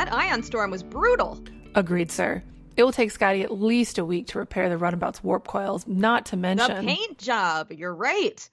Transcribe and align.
That 0.00 0.14
ion 0.14 0.42
storm 0.42 0.70
was 0.70 0.82
brutal. 0.82 1.38
Agreed, 1.74 2.10
sir. 2.10 2.42
It 2.78 2.84
will 2.84 2.90
take 2.90 3.10
Scotty 3.10 3.42
at 3.42 3.52
least 3.52 3.98
a 3.98 4.04
week 4.06 4.28
to 4.28 4.38
repair 4.38 4.70
the 4.70 4.78
runabout's 4.78 5.22
warp 5.22 5.46
coils, 5.46 5.86
not 5.86 6.24
to 6.26 6.38
mention 6.38 6.74
The 6.74 6.82
paint 6.90 7.18
job. 7.18 7.70
You're 7.70 7.94
right. 7.94 8.48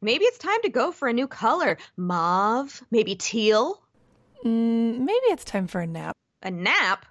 Maybe 0.00 0.24
it's 0.24 0.38
time 0.38 0.62
to 0.62 0.70
go 0.70 0.90
for 0.90 1.06
a 1.06 1.12
new 1.12 1.28
color. 1.28 1.76
Mauve, 1.98 2.82
maybe 2.90 3.16
teal. 3.16 3.82
Mm, 4.46 5.00
maybe 5.00 5.26
it's 5.26 5.44
time 5.44 5.66
for 5.66 5.82
a 5.82 5.86
nap. 5.86 6.16
A 6.42 6.50
nap. 6.50 7.04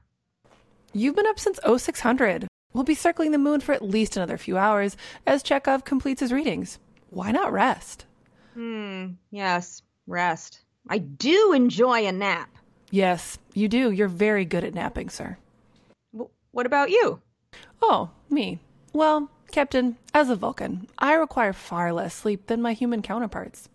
You've 0.94 1.16
been 1.16 1.28
up 1.28 1.40
since 1.40 1.60
0600. 1.64 2.48
We'll 2.74 2.84
be 2.84 2.96
circling 2.96 3.30
the 3.30 3.38
moon 3.38 3.62
for 3.62 3.74
at 3.74 3.84
least 3.84 4.18
another 4.18 4.40
few 4.40 4.58
hours 4.58 4.98
as 5.28 5.44
Chekhov 5.44 5.86
completes 5.86 6.22
his 6.22 6.34
readings. 6.34 6.80
Why 7.12 7.30
not 7.30 7.54
rest? 7.54 8.08
Hmm. 8.56 9.10
Yes. 9.30 9.84
Rest. 10.08 10.62
I 10.90 10.98
do 10.98 11.54
enjoy 11.54 12.08
a 12.08 12.12
nap. 12.12 12.50
Yes, 12.92 13.38
you 13.54 13.68
do. 13.68 13.92
You're 13.92 14.08
very 14.08 14.46
good 14.46 14.64
at 14.64 14.74
napping, 14.74 15.10
sir. 15.10 15.38
W- 16.14 16.30
what 16.52 16.66
about 16.66 16.90
you? 16.90 17.22
Oh, 17.82 18.10
me. 18.30 18.60
Well, 18.94 19.30
Captain, 19.52 19.98
as 20.14 20.30
a 20.30 20.36
Vulcan, 20.36 20.88
I 20.98 21.14
require 21.14 21.54
far 21.54 21.92
less 21.94 22.14
sleep 22.14 22.48
than 22.48 22.62
my 22.62 22.74
human 22.74 23.02
counterparts. 23.02 23.70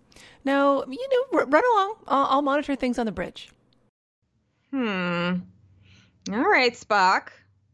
Now, 0.45 0.85
you 0.89 1.09
know, 1.11 1.39
r- 1.41 1.47
run 1.47 1.63
along. 1.75 1.95
I'll-, 2.09 2.27
I'll 2.31 2.43
monitor 2.43 2.75
things 2.75 2.99
on 2.99 3.07
the 3.07 3.13
bridge. 3.13 3.51
Hmm. 4.71 5.35
All 6.33 6.49
right, 6.51 6.73
Spock. 6.75 7.29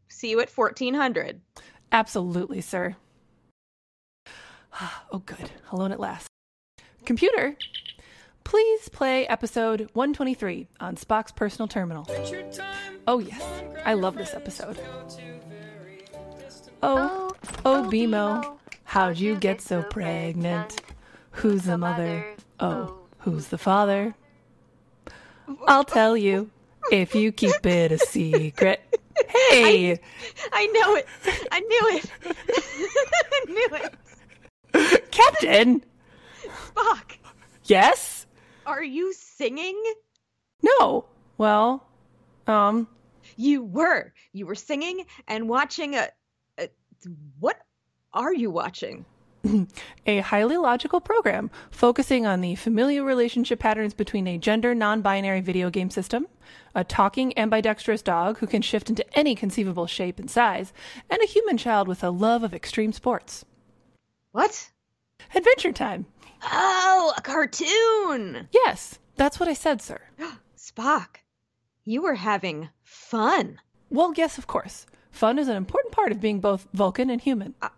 See 0.09 0.29
you 0.29 0.39
at 0.41 0.49
1400. 0.49 1.39
Absolutely, 1.91 2.61
sir. 2.61 2.95
Oh, 5.11 5.19
good. 5.25 5.49
Alone 5.71 5.91
at 5.91 5.99
last. 5.99 6.27
Computer, 7.03 7.55
please 8.49 8.89
play 8.89 9.27
episode 9.27 9.81
123 9.93 10.65
on 10.79 10.95
Spock's 10.95 11.31
personal 11.31 11.67
terminal. 11.67 12.07
Oh, 13.05 13.19
yes. 13.19 13.43
I 13.85 13.93
love 13.93 14.15
this 14.15 14.33
episode. 14.33 14.79
Oh, 16.81 17.31
oh, 17.63 17.87
BMO, 17.91 18.57
how'd 18.85 19.19
you 19.19 19.35
get 19.35 19.61
so 19.61 19.83
pregnant? 19.83 20.81
Who's 21.29 21.65
the 21.65 21.77
mother? 21.77 22.25
Oh, 22.59 22.97
who's 23.19 23.49
the 23.49 23.59
father? 23.59 24.15
I'll 25.67 25.83
tell 25.83 26.17
you 26.17 26.49
if 26.91 27.13
you 27.13 27.31
keep 27.31 27.63
it 27.67 27.91
a 27.91 27.99
secret. 27.99 28.81
Hey! 29.27 29.99
I 30.51 30.65
know 30.65 30.95
it. 30.95 31.07
I 31.51 31.59
knew 31.59 31.97
it. 31.97 32.05
I 33.31 33.45
knew 33.47 33.69
it. 34.73 35.11
Captain! 35.11 35.83
Spock, 36.73 37.17
Yes? 37.65 38.18
Are 38.69 38.83
you 38.83 39.13
singing? 39.13 39.81
No. 40.61 41.05
Well, 41.37 41.87
um, 42.47 42.87
You 43.35 43.63
were. 43.63 44.13
You 44.31 44.45
were 44.45 44.55
singing 44.55 45.05
and 45.27 45.49
watching 45.49 45.95
a, 45.95 46.07
a. 46.59 46.69
What 47.39 47.57
are 48.13 48.33
you 48.33 48.51
watching? 48.51 49.05
a 50.05 50.19
highly 50.19 50.57
logical 50.57 50.99
program 50.99 51.49
focusing 51.71 52.25
on 52.25 52.41
the 52.41 52.55
familial 52.55 53.05
relationship 53.05 53.59
patterns 53.59 53.93
between 53.93 54.27
a 54.27 54.37
gender 54.37 54.75
non 54.75 55.01
binary 55.01 55.41
video 55.41 55.69
game 55.69 55.89
system, 55.89 56.27
a 56.75 56.83
talking 56.83 57.35
ambidextrous 57.37 58.01
dog 58.01 58.37
who 58.37 58.47
can 58.47 58.61
shift 58.61 58.89
into 58.89 59.05
any 59.17 59.33
conceivable 59.35 59.87
shape 59.87 60.19
and 60.19 60.29
size, 60.29 60.73
and 61.09 61.19
a 61.23 61.27
human 61.27 61.57
child 61.57 61.87
with 61.87 62.03
a 62.03 62.09
love 62.09 62.43
of 62.43 62.53
extreme 62.53 62.93
sports. 62.93 63.45
What? 64.31 64.69
Adventure 65.35 65.71
time. 65.71 66.05
Oh, 66.43 67.13
a 67.17 67.21
cartoon. 67.21 68.47
Yes, 68.51 68.99
that's 69.15 69.39
what 69.39 69.49
I 69.49 69.53
said, 69.53 69.81
sir. 69.81 69.99
Spock, 70.57 71.17
you 71.85 72.01
were 72.01 72.15
having 72.15 72.69
fun. 72.83 73.59
Well, 73.89 74.13
yes, 74.15 74.37
of 74.37 74.47
course. 74.47 74.85
Fun 75.11 75.39
is 75.39 75.47
an 75.47 75.55
important 75.57 75.91
part 75.93 76.11
of 76.11 76.21
being 76.21 76.39
both 76.39 76.67
Vulcan 76.73 77.09
and 77.09 77.19
human. 77.19 77.55
Uh, 77.61 77.69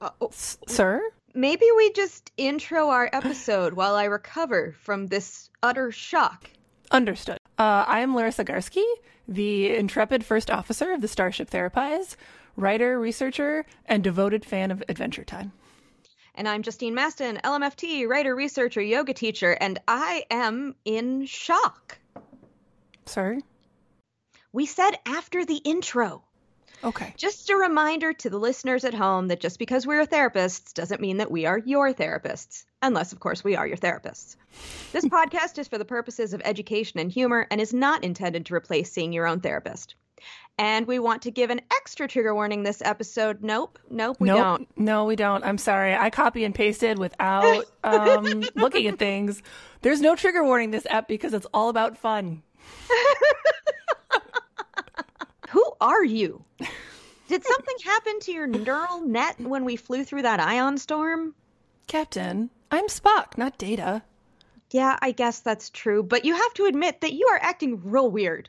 oh, 0.00 0.28
S- 0.28 0.58
sir? 0.66 1.00
maybe 1.34 1.66
we 1.76 1.92
just 1.92 2.30
intro 2.36 2.88
our 2.90 3.08
episode 3.12 3.72
while 3.74 3.94
I 3.94 4.04
recover 4.04 4.74
from 4.80 5.06
this 5.06 5.50
utter 5.62 5.90
shock. 5.92 6.50
Understood. 6.90 7.38
Uh, 7.58 7.84
I 7.86 8.00
am 8.00 8.14
Larisa 8.14 8.44
Garski, 8.44 8.84
the 9.26 9.74
intrepid 9.74 10.24
first 10.24 10.50
officer 10.50 10.92
of 10.92 11.00
the 11.00 11.08
Starship 11.08 11.48
Therapise, 11.48 12.16
writer, 12.56 12.98
researcher, 13.00 13.64
and 13.86 14.04
devoted 14.04 14.44
fan 14.44 14.70
of 14.70 14.82
Adventure 14.88 15.24
Time. 15.24 15.52
And 16.36 16.48
I'm 16.48 16.62
Justine 16.62 16.96
Mastin, 16.96 17.40
LMFT, 17.42 18.08
writer, 18.08 18.34
researcher, 18.34 18.82
yoga 18.82 19.14
teacher, 19.14 19.52
and 19.52 19.78
I 19.86 20.24
am 20.32 20.74
in 20.84 21.26
shock. 21.26 21.98
Sorry? 23.06 23.40
We 24.52 24.66
said 24.66 24.92
after 25.06 25.44
the 25.44 25.58
intro. 25.58 26.24
Okay. 26.82 27.14
Just 27.16 27.50
a 27.50 27.56
reminder 27.56 28.12
to 28.12 28.30
the 28.30 28.38
listeners 28.38 28.84
at 28.84 28.94
home 28.94 29.28
that 29.28 29.40
just 29.40 29.60
because 29.60 29.86
we're 29.86 30.06
therapists 30.06 30.74
doesn't 30.74 31.00
mean 31.00 31.18
that 31.18 31.30
we 31.30 31.46
are 31.46 31.58
your 31.58 31.94
therapists, 31.94 32.64
unless, 32.82 33.12
of 33.12 33.20
course, 33.20 33.44
we 33.44 33.54
are 33.54 33.66
your 33.66 33.76
therapists. 33.76 34.34
This 34.92 35.04
podcast 35.06 35.58
is 35.58 35.68
for 35.68 35.78
the 35.78 35.84
purposes 35.84 36.34
of 36.34 36.42
education 36.44 36.98
and 36.98 37.12
humor 37.12 37.46
and 37.48 37.60
is 37.60 37.72
not 37.72 38.02
intended 38.02 38.46
to 38.46 38.54
replace 38.54 38.92
seeing 38.92 39.12
your 39.12 39.28
own 39.28 39.40
therapist. 39.40 39.94
And 40.56 40.86
we 40.86 41.00
want 41.00 41.22
to 41.22 41.32
give 41.32 41.50
an 41.50 41.60
extra 41.74 42.06
trigger 42.06 42.32
warning 42.32 42.62
this 42.62 42.80
episode. 42.80 43.42
Nope, 43.42 43.78
nope, 43.90 44.16
we 44.20 44.28
nope. 44.28 44.38
don't. 44.38 44.78
No, 44.78 45.04
we 45.04 45.16
don't. 45.16 45.42
I'm 45.44 45.58
sorry. 45.58 45.94
I 45.94 46.10
copy 46.10 46.44
and 46.44 46.54
pasted 46.54 46.98
without 46.98 47.64
um, 47.84 48.44
looking 48.54 48.86
at 48.86 48.98
things. 48.98 49.42
There's 49.82 50.00
no 50.00 50.14
trigger 50.14 50.44
warning 50.44 50.70
this 50.70 50.86
app 50.86 51.08
because 51.08 51.34
it's 51.34 51.46
all 51.52 51.70
about 51.70 51.98
fun. 51.98 52.42
Who 55.50 55.64
are 55.80 56.04
you? 56.04 56.44
Did 57.28 57.44
something 57.44 57.76
happen 57.84 58.20
to 58.20 58.32
your 58.32 58.46
neural 58.46 59.00
net 59.00 59.40
when 59.40 59.64
we 59.64 59.76
flew 59.76 60.04
through 60.04 60.22
that 60.22 60.40
ion 60.40 60.78
storm? 60.78 61.34
Captain, 61.86 62.50
I'm 62.70 62.86
Spock, 62.86 63.36
not 63.36 63.58
Data. 63.58 64.02
Yeah, 64.70 64.98
I 65.00 65.12
guess 65.12 65.40
that's 65.40 65.70
true, 65.70 66.02
but 66.02 66.24
you 66.24 66.34
have 66.34 66.54
to 66.54 66.66
admit 66.66 67.00
that 67.00 67.12
you 67.12 67.26
are 67.28 67.38
acting 67.40 67.80
real 67.84 68.10
weird. 68.10 68.48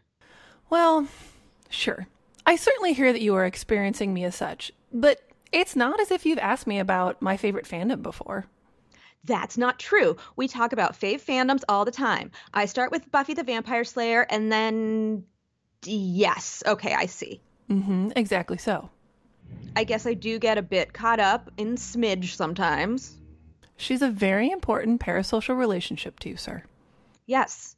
Well, 0.70 1.08
sure. 1.76 2.08
I 2.46 2.56
certainly 2.56 2.94
hear 2.94 3.12
that 3.12 3.22
you 3.22 3.36
are 3.36 3.46
experiencing 3.46 4.14
me 4.14 4.24
as 4.24 4.36
such, 4.36 4.72
but 4.94 5.22
it's 5.52 5.76
not 5.76 6.00
as 6.00 6.12
if 6.12 6.26
you've 6.26 6.40
asked 6.40 6.68
me 6.68 6.80
about 6.80 7.22
my 7.22 7.38
favorite 7.38 7.66
fandom 7.66 8.02
before. 8.02 8.46
That's 9.24 9.58
not 9.58 9.80
true. 9.80 10.18
We 10.36 10.48
talk 10.48 10.72
about 10.72 11.00
fave 11.00 11.24
fandoms 11.24 11.64
all 11.68 11.86
the 11.86 11.92
time. 11.92 12.32
I 12.54 12.66
start 12.66 12.92
with 12.92 13.12
Buffy 13.12 13.34
the 13.34 13.44
Vampire 13.44 13.84
Slayer 13.84 14.22
and 14.30 14.52
then. 14.52 15.26
Yes, 15.84 16.64
okay, 16.66 16.94
I 16.94 17.08
see. 17.08 17.42
Mm-hmm, 17.70 18.12
exactly 18.16 18.58
so. 18.58 18.90
I 19.76 19.84
guess 19.84 20.06
I 20.06 20.14
do 20.14 20.40
get 20.40 20.58
a 20.58 20.64
bit 20.64 20.94
caught 20.94 21.20
up 21.20 21.52
in 21.58 21.76
smidge 21.76 22.36
sometimes. 22.36 23.16
She's 23.78 24.02
a 24.02 24.10
very 24.10 24.50
important 24.50 25.02
parasocial 25.02 25.58
relationship 25.58 26.20
to 26.22 26.30
you, 26.30 26.38
sir. 26.38 26.64
Yes. 27.26 27.76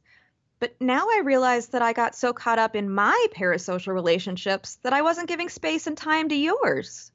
But 0.60 0.74
now 0.80 1.06
I 1.06 1.22
realize 1.24 1.68
that 1.68 1.82
I 1.82 1.92
got 1.92 2.16
so 2.16 2.32
caught 2.32 2.58
up 2.58 2.74
in 2.74 2.90
my 2.90 3.26
parasocial 3.34 3.94
relationships 3.94 4.78
that 4.82 4.92
I 4.92 5.02
wasn't 5.02 5.28
giving 5.28 5.48
space 5.48 5.86
and 5.86 5.96
time 5.96 6.28
to 6.30 6.34
yours. 6.34 7.12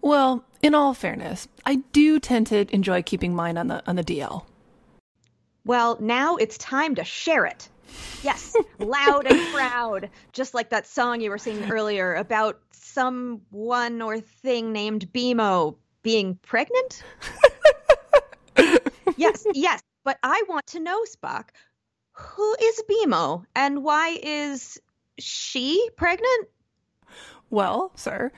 Well, 0.00 0.44
in 0.60 0.74
all 0.74 0.92
fairness, 0.92 1.48
I 1.64 1.76
do 1.92 2.18
tend 2.20 2.48
to 2.48 2.66
enjoy 2.74 3.02
keeping 3.02 3.34
mine 3.34 3.56
on 3.56 3.68
the 3.68 3.82
on 3.86 3.96
the 3.96 4.04
DL. 4.04 4.44
Well, 5.64 5.96
now 6.00 6.36
it's 6.36 6.58
time 6.58 6.94
to 6.96 7.04
share 7.04 7.46
it. 7.46 7.68
Yes, 8.22 8.54
loud 8.78 9.26
and 9.26 9.40
proud, 9.54 10.10
just 10.32 10.52
like 10.52 10.70
that 10.70 10.86
song 10.86 11.20
you 11.20 11.30
were 11.30 11.38
singing 11.38 11.70
earlier 11.70 12.14
about 12.14 12.60
someone 12.72 14.02
or 14.02 14.20
thing 14.20 14.72
named 14.72 15.10
BMO 15.12 15.76
being 16.02 16.38
pregnant. 16.42 17.02
yes, 19.16 19.46
yes, 19.54 19.80
but 20.04 20.18
I 20.22 20.42
want 20.48 20.66
to 20.68 20.80
know, 20.80 21.02
Spock, 21.04 21.48
who 22.14 22.56
is 22.60 22.82
BMO 22.88 23.44
and 23.54 23.82
why 23.82 24.18
is 24.22 24.78
she 25.18 25.88
pregnant? 25.96 26.48
Well, 27.50 27.92
sir, 27.94 28.32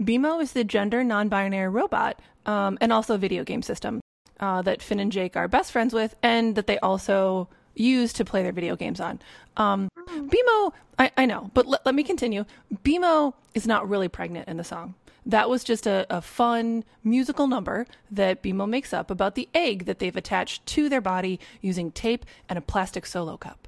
BMO 0.00 0.40
is 0.42 0.52
the 0.52 0.64
gender 0.64 1.04
non-binary 1.04 1.68
robot, 1.68 2.20
um, 2.46 2.78
and 2.80 2.92
also 2.92 3.16
video 3.16 3.44
game 3.44 3.62
system 3.62 4.00
uh, 4.40 4.62
that 4.62 4.82
Finn 4.82 5.00
and 5.00 5.12
Jake 5.12 5.36
are 5.36 5.48
best 5.48 5.72
friends 5.72 5.92
with, 5.92 6.14
and 6.22 6.54
that 6.54 6.66
they 6.66 6.78
also 6.78 7.48
use 7.74 8.12
to 8.14 8.24
play 8.24 8.42
their 8.42 8.52
video 8.52 8.76
games 8.76 9.00
on. 9.00 9.20
Um, 9.56 9.88
BMO, 10.08 10.72
I, 10.98 11.10
I 11.16 11.26
know, 11.26 11.50
but 11.54 11.66
let, 11.66 11.84
let 11.84 11.94
me 11.94 12.02
continue. 12.02 12.44
BMO 12.82 13.34
is 13.54 13.66
not 13.66 13.88
really 13.88 14.08
pregnant 14.08 14.48
in 14.48 14.56
the 14.56 14.64
song. 14.64 14.94
That 15.26 15.50
was 15.50 15.64
just 15.64 15.86
a, 15.88 16.06
a 16.08 16.22
fun 16.22 16.84
musical 17.02 17.48
number 17.48 17.86
that 18.10 18.42
BMO 18.42 18.68
makes 18.68 18.92
up 18.92 19.10
about 19.10 19.34
the 19.34 19.48
egg 19.52 19.86
that 19.86 19.98
they've 19.98 20.16
attached 20.16 20.64
to 20.66 20.88
their 20.88 21.00
body 21.00 21.40
using 21.60 21.90
tape 21.90 22.24
and 22.48 22.56
a 22.56 22.62
plastic 22.62 23.04
solo 23.04 23.36
cup. 23.36 23.66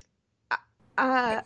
Uh, 0.96 1.43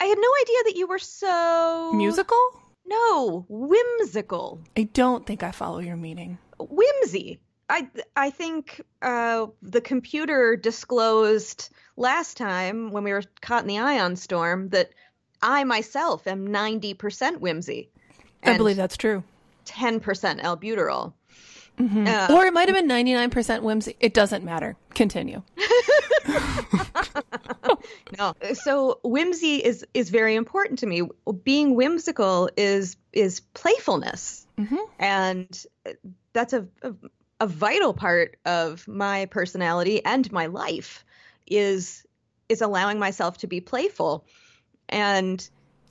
I 0.00 0.04
had 0.04 0.18
no 0.18 0.32
idea 0.42 0.58
that 0.64 0.74
you 0.76 0.86
were 0.86 0.98
so 0.98 1.92
Musical? 1.94 2.38
No, 2.86 3.46
whimsical. 3.48 4.60
I 4.76 4.84
don't 4.84 5.26
think 5.26 5.42
I 5.42 5.50
follow 5.50 5.78
your 5.78 5.96
meaning. 5.96 6.38
Whimsy. 6.58 7.40
I 7.68 7.88
I 8.16 8.30
think 8.30 8.80
uh, 9.02 9.46
the 9.60 9.82
computer 9.82 10.56
disclosed 10.56 11.68
last 11.96 12.36
time 12.36 12.90
when 12.90 13.04
we 13.04 13.12
were 13.12 13.22
caught 13.42 13.62
in 13.62 13.68
the 13.68 13.78
ion 13.78 14.16
storm 14.16 14.70
that 14.70 14.90
I 15.42 15.64
myself 15.64 16.26
am 16.26 16.46
ninety 16.46 16.94
percent 16.94 17.40
whimsy. 17.40 17.90
I 18.42 18.56
believe 18.56 18.76
that's 18.76 18.96
true. 18.96 19.24
Ten 19.64 20.00
percent 20.00 20.40
albuterol. 20.40 21.12
Uh, 21.80 22.28
or 22.32 22.44
it 22.44 22.52
might 22.52 22.68
have 22.68 22.76
been 22.76 22.88
99% 22.88 23.62
whimsy. 23.62 23.94
It 24.00 24.12
doesn't 24.12 24.44
matter. 24.44 24.76
Continue. 24.94 25.42
no. 28.18 28.34
So 28.54 29.00
whimsy 29.04 29.56
is 29.56 29.86
is 29.94 30.10
very 30.10 30.34
important 30.34 30.80
to 30.80 30.86
me. 30.86 31.02
Being 31.44 31.74
whimsical 31.74 32.50
is 32.56 32.96
is 33.12 33.40
playfulness, 33.40 34.46
mm-hmm. 34.58 34.76
and 34.98 35.64
that's 36.32 36.52
a, 36.52 36.66
a, 36.82 36.92
a 37.40 37.46
vital 37.46 37.94
part 37.94 38.36
of 38.44 38.86
my 38.88 39.26
personality 39.26 40.04
and 40.04 40.30
my 40.32 40.46
life. 40.46 41.04
Is 41.46 42.04
is 42.48 42.60
allowing 42.60 42.98
myself 42.98 43.38
to 43.38 43.46
be 43.46 43.60
playful, 43.60 44.26
and. 44.88 45.48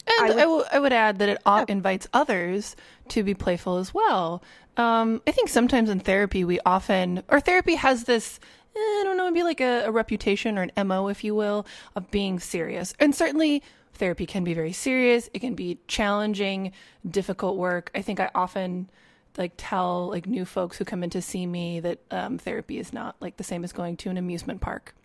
And 0.10 0.16
I 0.22 0.30
would, 0.30 0.38
I, 0.38 0.42
w- 0.42 0.64
I 0.72 0.80
would 0.80 0.94
add 0.94 1.20
that 1.20 1.28
it 1.28 1.42
yeah. 1.46 1.66
invites 1.68 2.08
others 2.14 2.78
to 3.10 3.24
be 3.24 3.34
playful 3.34 3.76
as 3.76 3.94
well. 3.94 4.42
Um, 4.78 5.22
I 5.28 5.32
think 5.32 5.50
sometimes 5.50 5.90
in 5.90 6.00
therapy, 6.00 6.46
we 6.46 6.62
often, 6.66 7.24
or 7.28 7.42
therapy 7.42 7.76
has 7.76 8.06
this 8.06 8.40
eh, 8.76 8.80
I 8.80 9.02
don't 9.04 9.18
know, 9.18 9.26
maybe 9.30 9.44
like 9.44 9.60
a, 9.60 9.84
a, 9.86 9.92
reputation 9.92 10.58
or 10.58 10.62
an 10.62 10.88
MO, 10.88 11.08
if 11.08 11.24
you 11.24 11.36
will, 11.36 11.66
of 11.96 12.10
being 12.12 12.40
serious. 12.40 12.94
And 13.00 13.14
certainly 13.14 13.64
therapy 13.96 14.26
can 14.26 14.44
be 14.44 14.54
very 14.54 14.72
serious. 14.72 15.30
It 15.34 15.40
can 15.40 15.56
be 15.56 15.80
challenging, 15.88 16.72
difficult 17.10 17.58
work. 17.58 17.92
I 17.96 18.02
think 18.02 18.20
I 18.20 18.30
often 18.36 18.90
like 19.38 19.54
tell 19.58 20.10
like 20.10 20.28
new 20.28 20.46
folks 20.46 20.78
who 20.78 20.86
come 20.86 21.04
in 21.04 21.10
to 21.12 21.22
see 21.22 21.46
me 21.46 21.80
that 21.80 22.00
um, 22.12 22.38
therapy 22.38 22.80
is 22.80 22.94
not 22.94 23.16
like 23.20 23.38
the 23.38 23.44
same 23.44 23.64
as 23.64 23.72
going 23.72 23.98
to 23.98 24.10
an 24.10 24.18
amusement 24.18 24.62
park. 24.62 24.96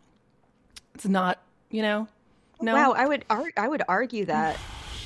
It's 0.95 1.07
not, 1.07 1.39
you 1.71 1.83
know. 1.83 2.09
No. 2.63 2.75
Wow, 2.75 2.93
I 2.93 3.07
would 3.07 3.25
ar- 3.29 3.53
I 3.57 3.67
would 3.67 3.83
argue 3.89 4.25
that 4.27 4.57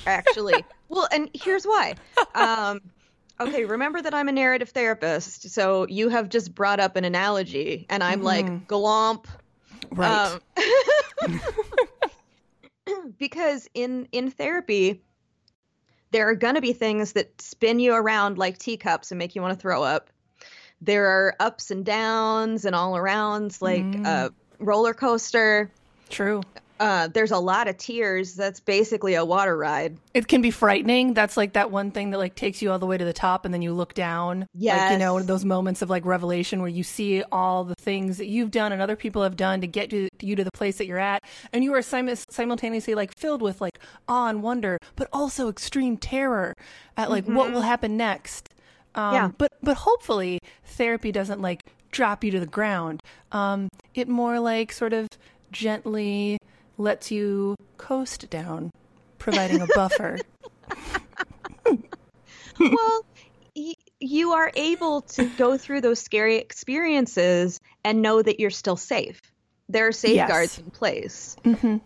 actually. 0.07 0.65
well, 0.89 1.09
and 1.11 1.31
here's 1.33 1.65
why. 1.65 1.95
Um, 2.35 2.83
okay, 3.41 3.65
remember 3.65 4.03
that 4.03 4.15
I'm 4.15 4.29
a 4.29 4.33
narrative 4.33 4.69
therapist, 4.69 5.51
so 5.51 5.87
you 5.89 6.11
have 6.11 6.29
just 6.29 6.55
brought 6.55 6.81
up 6.81 6.97
an 6.97 7.05
analogy, 7.05 7.87
and 7.89 8.03
I'm 8.05 8.19
mm-hmm. 8.19 8.25
like 8.25 8.69
glomp. 8.69 9.25
Right. 9.91 10.39
Um, 11.27 11.41
because 13.19 13.69
in 13.73 14.07
in 14.13 14.31
therapy, 14.31 15.03
there 16.11 16.29
are 16.29 16.35
gonna 16.35 16.61
be 16.61 16.75
things 16.75 17.13
that 17.15 17.41
spin 17.41 17.81
you 17.81 17.95
around 17.95 18.37
like 18.37 18.59
teacups 18.59 19.11
and 19.13 19.19
make 19.19 19.35
you 19.35 19.41
want 19.41 19.55
to 19.55 19.61
throw 19.61 19.83
up. 19.83 20.11
There 20.83 21.07
are 21.07 21.35
ups 21.41 21.71
and 21.71 21.87
downs 21.87 22.67
and 22.67 22.77
all 22.77 22.93
arounds 22.93 23.63
like 23.63 23.83
mm. 23.83 24.07
a 24.07 24.31
roller 24.59 24.93
coaster. 24.93 25.71
True 26.11 26.43
uh, 26.79 27.09
there's 27.09 27.31
a 27.31 27.39
lot 27.39 27.69
of 27.69 27.77
tears. 27.77 28.35
That's 28.35 28.61
basically 28.61 29.15
a 29.15 29.25
water 29.25 29.57
ride. 29.57 29.97
It 30.15 30.29
can 30.29 30.43
be 30.43 30.51
frightening. 30.51 31.15
That's 31.15 31.37
like 31.37 31.55
that 31.55 31.71
one 31.71 31.91
thing 31.91 32.11
that 32.11 32.19
like 32.19 32.35
takes 32.35 32.61
you 32.61 32.71
all 32.71 32.79
the 32.79 32.87
way 32.87 32.99
to 32.99 33.05
the 33.05 33.13
top 33.13 33.45
and 33.45 33.55
then 33.55 33.63
you 33.63 33.73
look 33.73 33.95
down. 33.95 34.47
Yeah. 34.55 34.77
Like, 34.77 34.93
you 34.93 34.99
know, 34.99 35.21
those 35.21 35.45
moments 35.45 35.83
of 35.83 35.91
like 35.91 36.05
revelation 36.05 36.61
where 36.61 36.69
you 36.69 36.83
see 36.83 37.23
all 37.33 37.65
the 37.65 37.75
things 37.77 38.19
that 38.19 38.27
you've 38.27 38.51
done 38.51 38.73
and 38.73 38.83
other 38.83 38.97
people 38.97 39.23
have 39.23 39.37
done 39.37 39.61
to 39.61 39.67
get 39.67 39.91
to, 39.91 40.09
you 40.21 40.37
to 40.37 40.45
the 40.45 40.53
place 40.53 40.79
that 40.79 40.87
you're 40.87 40.99
at. 40.99 41.23
And 41.53 41.65
you 41.65 41.73
are 41.75 41.83
sim- 41.83 42.15
simultaneously 42.29 42.95
like 42.95 43.17
filled 43.17 43.43
with 43.43 43.61
like 43.61 43.79
awe 44.09 44.29
and 44.29 44.43
wonder, 44.43 44.79
but 44.97 45.09
also 45.13 45.49
extreme 45.49 45.97
terror 45.97 46.55
at 46.97 47.11
like 47.11 47.25
mm-hmm. 47.25 47.35
what 47.35 47.53
will 47.53 47.63
happen 47.63 47.97
next. 47.97 48.51
Um, 48.95 49.15
yeah. 49.15 49.31
But, 49.37 49.53
but 49.63 49.79
hopefully 49.79 50.41
therapy 50.65 51.13
doesn't 51.13 51.41
like 51.41 51.63
drop 51.91 52.25
you 52.25 52.31
to 52.31 52.41
the 52.41 52.47
ground. 52.47 53.03
Um, 53.33 53.69
it 53.95 54.09
more 54.09 54.41
like 54.41 54.73
sort 54.73 54.93
of 54.93 55.09
gently 55.53 56.39
lets 56.79 57.11
you 57.11 57.57
coast 57.77 58.29
down, 58.31 58.71
providing 59.19 59.61
a 59.61 59.67
buffer. 59.75 60.19
well, 62.61 63.07
y- 63.55 63.75
you 64.01 64.33
are 64.33 64.51
able 64.55 65.03
to 65.03 65.25
go 65.37 65.57
through 65.57 65.81
those 65.81 66.01
scary 66.01 66.37
experiences 66.37 67.61
and 67.85 68.03
know 68.03 68.21
that 68.23 68.41
you're 68.41 68.51
still 68.51 68.77
safe. 68.77 69.21
There 69.69 69.87
are 69.87 69.93
safeguards 69.93 70.59
yes. 70.59 70.59
in 70.59 70.71
place. 70.71 71.37
Mm-hmm. 71.45 71.77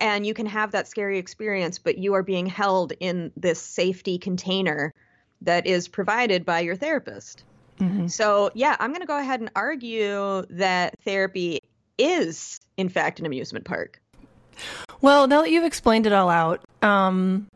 And 0.00 0.26
you 0.26 0.34
can 0.34 0.46
have 0.46 0.72
that 0.72 0.88
scary 0.88 1.18
experience, 1.18 1.78
but 1.78 1.98
you 1.98 2.14
are 2.14 2.22
being 2.22 2.46
held 2.46 2.92
in 3.00 3.32
this 3.36 3.60
safety 3.60 4.18
container 4.18 4.94
that 5.42 5.66
is 5.66 5.88
provided 5.88 6.44
by 6.44 6.60
your 6.60 6.76
therapist. 6.76 7.44
Mm-hmm. 7.78 8.08
So, 8.08 8.50
yeah, 8.54 8.76
I'm 8.78 8.90
going 8.90 9.00
to 9.00 9.06
go 9.06 9.18
ahead 9.18 9.40
and 9.40 9.50
argue 9.54 10.42
that 10.50 10.94
therapy 11.04 11.60
is, 11.98 12.60
in 12.76 12.88
fact, 12.88 13.20
an 13.20 13.26
amusement 13.26 13.64
park. 13.64 13.99
Well, 15.00 15.26
now 15.26 15.42
that 15.42 15.50
you've 15.50 15.64
explained 15.64 16.06
it 16.06 16.12
all 16.12 16.28
out, 16.28 16.60
um, 16.82 17.46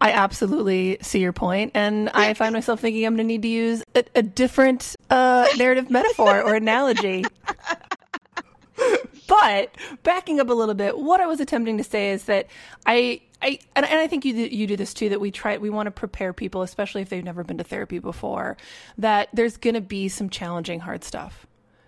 I 0.00 0.10
absolutely 0.12 0.98
see 1.00 1.20
your 1.20 1.32
point, 1.32 1.72
and 1.74 2.08
I 2.10 2.34
find 2.34 2.52
myself 2.52 2.80
thinking 2.80 3.06
I'm 3.06 3.14
going 3.14 3.28
to 3.28 3.32
need 3.32 3.42
to 3.42 3.48
use 3.48 3.84
a, 3.94 4.04
a 4.16 4.22
different 4.22 4.96
uh, 5.10 5.46
narrative 5.56 5.90
metaphor 5.90 6.42
or 6.42 6.54
analogy. 6.54 7.24
but 9.28 9.76
backing 10.02 10.40
up 10.40 10.48
a 10.48 10.54
little 10.54 10.74
bit, 10.74 10.98
what 10.98 11.20
I 11.20 11.26
was 11.26 11.40
attempting 11.40 11.78
to 11.78 11.84
say 11.84 12.10
is 12.10 12.24
that 12.24 12.48
I, 12.84 13.20
I, 13.40 13.60
and, 13.76 13.86
and 13.86 14.00
I 14.00 14.08
think 14.08 14.24
you 14.24 14.34
you 14.34 14.66
do 14.66 14.76
this 14.76 14.92
too. 14.92 15.08
That 15.08 15.20
we 15.20 15.30
try, 15.30 15.58
we 15.58 15.70
want 15.70 15.86
to 15.86 15.92
prepare 15.92 16.32
people, 16.32 16.62
especially 16.62 17.02
if 17.02 17.08
they've 17.08 17.22
never 17.22 17.44
been 17.44 17.58
to 17.58 17.64
therapy 17.64 18.00
before, 18.00 18.56
that 18.98 19.28
there's 19.32 19.56
going 19.56 19.74
to 19.74 19.80
be 19.80 20.08
some 20.08 20.30
challenging, 20.30 20.80
hard 20.80 21.04
stuff 21.04 21.46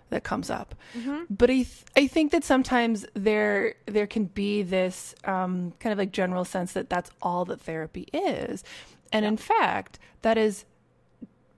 that 0.09 0.23
comes 0.23 0.49
up. 0.49 0.75
Mm-hmm. 0.97 1.23
But 1.29 1.49
I 1.49 1.53
th- 1.53 1.85
I 1.95 2.07
think 2.07 2.31
that 2.31 2.43
sometimes 2.43 3.05
there 3.13 3.75
there 3.85 4.07
can 4.07 4.25
be 4.25 4.63
this 4.63 5.15
um, 5.25 5.73
kind 5.79 5.91
of 5.91 5.97
like 5.97 6.11
general 6.11 6.45
sense 6.45 6.73
that 6.73 6.89
that's 6.89 7.11
all 7.21 7.45
that 7.45 7.61
therapy 7.61 8.07
is, 8.13 8.63
and 9.11 9.23
yeah. 9.23 9.29
in 9.29 9.37
fact 9.37 9.99
that 10.21 10.37
is 10.37 10.65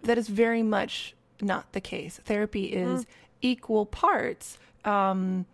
that 0.04 0.18
is 0.18 0.28
very 0.28 0.64
much 0.64 1.16
not 1.42 1.72
the 1.74 1.82
case. 1.82 2.20
Therapy 2.24 2.72
mm-hmm. 2.72 2.96
is 2.96 3.06
equal 3.42 3.86
parts, 3.86 4.58
um, 4.86 5.46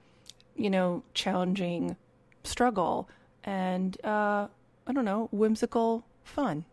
you 0.55 0.69
know, 0.69 1.03
challenging 1.13 1.95
struggle 2.43 3.09
and 3.43 3.97
uh, 4.05 4.47
I 4.87 4.93
don't 4.93 5.05
know, 5.05 5.29
whimsical 5.31 6.05
fun 6.23 6.65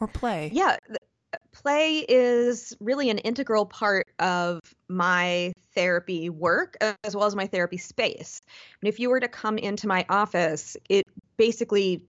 or 0.00 0.08
play. 0.08 0.50
Yeah, 0.52 0.76
play 1.52 2.04
is 2.08 2.76
really 2.80 3.10
an 3.10 3.18
integral 3.18 3.66
part 3.66 4.01
of 4.18 4.60
my 4.88 5.52
therapy 5.74 6.30
work 6.30 6.76
as 7.04 7.16
well 7.16 7.26
as 7.26 7.34
my 7.34 7.46
therapy 7.46 7.78
space. 7.78 8.40
And 8.80 8.88
if 8.88 9.00
you 9.00 9.10
were 9.10 9.20
to 9.20 9.28
come 9.28 9.58
into 9.58 9.86
my 9.86 10.04
office, 10.08 10.76
it 10.88 11.06
basically 11.36 12.04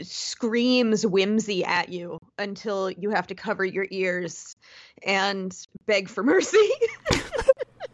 screams 0.00 1.06
whimsy 1.06 1.64
at 1.64 1.88
you 1.90 2.18
until 2.38 2.90
you 2.90 3.10
have 3.10 3.26
to 3.26 3.34
cover 3.34 3.64
your 3.64 3.86
ears 3.90 4.56
and 5.02 5.54
beg 5.86 6.08
for 6.08 6.22
mercy. 6.22 6.70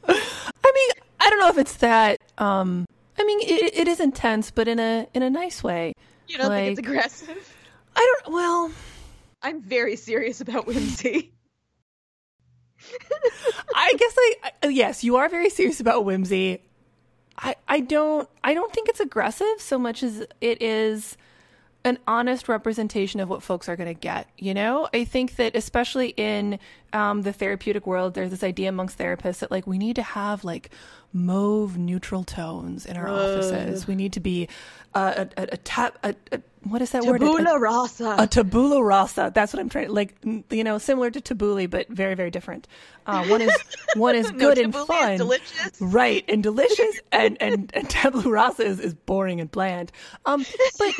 I 0.06 0.72
mean, 0.74 0.90
I 1.20 1.30
don't 1.30 1.40
know 1.40 1.48
if 1.48 1.58
it's 1.58 1.76
that 1.76 2.20
um 2.38 2.86
I 3.18 3.24
mean 3.24 3.40
it, 3.40 3.74
it 3.74 3.88
is 3.88 4.00
intense 4.00 4.50
but 4.50 4.68
in 4.68 4.78
a 4.78 5.08
in 5.14 5.22
a 5.22 5.30
nice 5.30 5.62
way. 5.62 5.92
You 6.28 6.38
don't 6.38 6.48
like, 6.48 6.64
think 6.66 6.78
it's 6.78 6.88
aggressive? 6.88 7.56
I 7.96 8.14
don't 8.22 8.34
well 8.34 8.70
I'm 9.42 9.60
very 9.62 9.96
serious 9.96 10.40
about 10.40 10.66
whimsy. 10.66 11.32
I 13.74 13.92
guess 13.96 14.14
I 14.16 14.68
yes, 14.68 15.04
you 15.04 15.16
are 15.16 15.28
very 15.28 15.50
serious 15.50 15.80
about 15.80 16.04
whimsy. 16.04 16.62
I 17.36 17.56
I 17.66 17.80
don't 17.80 18.28
I 18.42 18.54
don't 18.54 18.72
think 18.72 18.88
it's 18.88 19.00
aggressive 19.00 19.60
so 19.60 19.78
much 19.78 20.02
as 20.02 20.26
it 20.40 20.62
is 20.62 21.16
an 21.88 21.98
honest 22.06 22.48
representation 22.48 23.18
of 23.20 23.28
what 23.28 23.42
folks 23.42 23.68
are 23.68 23.76
going 23.76 23.88
to 23.92 23.98
get. 24.00 24.28
You 24.38 24.54
know, 24.54 24.88
I 24.94 25.04
think 25.04 25.36
that 25.36 25.56
especially 25.56 26.14
in 26.16 26.58
um, 26.92 27.22
the 27.22 27.32
therapeutic 27.32 27.86
world, 27.86 28.14
there's 28.14 28.30
this 28.30 28.44
idea 28.44 28.68
amongst 28.68 28.98
therapists 28.98 29.40
that 29.40 29.50
like 29.50 29.66
we 29.66 29.78
need 29.78 29.96
to 29.96 30.02
have 30.02 30.44
like 30.44 30.70
mauve 31.12 31.76
neutral 31.78 32.22
tones 32.22 32.86
in 32.86 32.96
our 32.96 33.08
offices. 33.08 33.86
We 33.86 33.94
need 33.94 34.12
to 34.12 34.20
be 34.20 34.48
uh, 34.94 35.24
a, 35.36 35.42
a, 35.42 35.48
a 35.52 35.56
tap. 35.58 35.98
A, 36.04 36.14
a, 36.32 36.40
what 36.64 36.82
is 36.82 36.90
that 36.90 37.04
word? 37.04 37.20
Tabula 37.20 37.58
rasa. 37.58 38.16
a 38.18 38.26
tabula 38.26 38.82
rasa. 38.82 39.30
That's 39.34 39.52
what 39.52 39.60
I'm 39.60 39.68
trying. 39.68 39.86
To 39.86 39.92
like 39.92 40.14
you 40.50 40.64
know, 40.64 40.78
similar 40.78 41.10
to 41.10 41.20
tabuli, 41.20 41.68
but 41.68 41.88
very 41.88 42.14
very 42.14 42.30
different. 42.30 42.68
Uh, 43.06 43.24
one 43.26 43.40
is 43.40 43.52
one 43.96 44.14
is 44.14 44.30
No, 44.32 44.38
good 44.38 44.58
and 44.58 44.74
fun, 44.74 45.16
delicious. 45.16 45.80
right, 45.80 46.24
and 46.28 46.42
delicious, 46.42 47.00
and 47.12 47.36
and, 47.40 47.70
and 47.74 47.88
tabula 47.88 48.28
rasa 48.28 48.64
is, 48.64 48.80
is 48.80 48.94
boring 48.94 49.40
and 49.40 49.50
bland. 49.50 49.92
Um, 50.26 50.44
but 50.78 50.92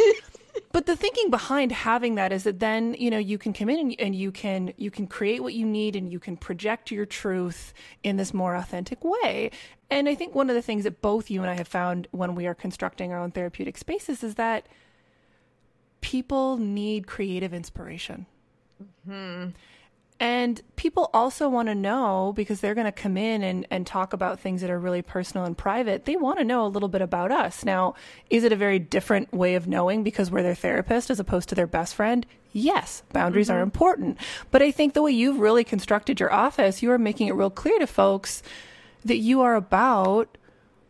but 0.78 0.86
the 0.86 0.94
thinking 0.94 1.28
behind 1.28 1.72
having 1.72 2.14
that 2.14 2.32
is 2.32 2.44
that 2.44 2.60
then 2.60 2.94
you 3.00 3.10
know 3.10 3.18
you 3.18 3.36
can 3.36 3.52
come 3.52 3.68
in 3.68 3.80
and, 3.80 3.96
and 3.98 4.14
you 4.14 4.30
can 4.30 4.72
you 4.76 4.92
can 4.92 5.08
create 5.08 5.42
what 5.42 5.52
you 5.52 5.66
need 5.66 5.96
and 5.96 6.12
you 6.12 6.20
can 6.20 6.36
project 6.36 6.92
your 6.92 7.04
truth 7.04 7.74
in 8.04 8.16
this 8.16 8.32
more 8.32 8.54
authentic 8.54 9.02
way. 9.02 9.50
And 9.90 10.08
i 10.08 10.14
think 10.14 10.36
one 10.36 10.48
of 10.48 10.54
the 10.54 10.62
things 10.62 10.84
that 10.84 11.02
both 11.02 11.30
you 11.30 11.40
and 11.42 11.50
i 11.50 11.54
have 11.54 11.66
found 11.66 12.06
when 12.12 12.36
we 12.36 12.46
are 12.46 12.54
constructing 12.54 13.12
our 13.12 13.18
own 13.18 13.32
therapeutic 13.32 13.76
spaces 13.76 14.22
is 14.22 14.36
that 14.36 14.68
people 16.00 16.58
need 16.58 17.08
creative 17.08 17.52
inspiration 17.52 18.26
mm-hmm. 18.80 19.48
And 20.20 20.60
people 20.74 21.10
also 21.14 21.48
want 21.48 21.68
to 21.68 21.74
know 21.74 22.32
because 22.34 22.60
they're 22.60 22.74
going 22.74 22.86
to 22.86 22.92
come 22.92 23.16
in 23.16 23.42
and, 23.42 23.66
and 23.70 23.86
talk 23.86 24.12
about 24.12 24.40
things 24.40 24.60
that 24.62 24.70
are 24.70 24.78
really 24.78 25.02
personal 25.02 25.46
and 25.46 25.56
private. 25.56 26.06
They 26.06 26.16
want 26.16 26.38
to 26.38 26.44
know 26.44 26.66
a 26.66 26.68
little 26.68 26.88
bit 26.88 27.02
about 27.02 27.30
us. 27.30 27.64
Now, 27.64 27.94
is 28.28 28.42
it 28.42 28.52
a 28.52 28.56
very 28.56 28.80
different 28.80 29.32
way 29.32 29.54
of 29.54 29.68
knowing 29.68 30.02
because 30.02 30.30
we're 30.30 30.42
their 30.42 30.56
therapist 30.56 31.10
as 31.10 31.20
opposed 31.20 31.48
to 31.50 31.54
their 31.54 31.68
best 31.68 31.94
friend? 31.94 32.26
Yes, 32.52 33.04
boundaries 33.12 33.48
are 33.48 33.56
mm-hmm. 33.56 33.64
important. 33.64 34.18
But 34.50 34.62
I 34.62 34.72
think 34.72 34.94
the 34.94 35.02
way 35.02 35.12
you've 35.12 35.38
really 35.38 35.62
constructed 35.64 36.18
your 36.18 36.32
office, 36.32 36.82
you 36.82 36.90
are 36.90 36.98
making 36.98 37.28
it 37.28 37.34
real 37.34 37.50
clear 37.50 37.78
to 37.78 37.86
folks 37.86 38.42
that 39.04 39.18
you 39.18 39.40
are 39.40 39.54
about 39.54 40.36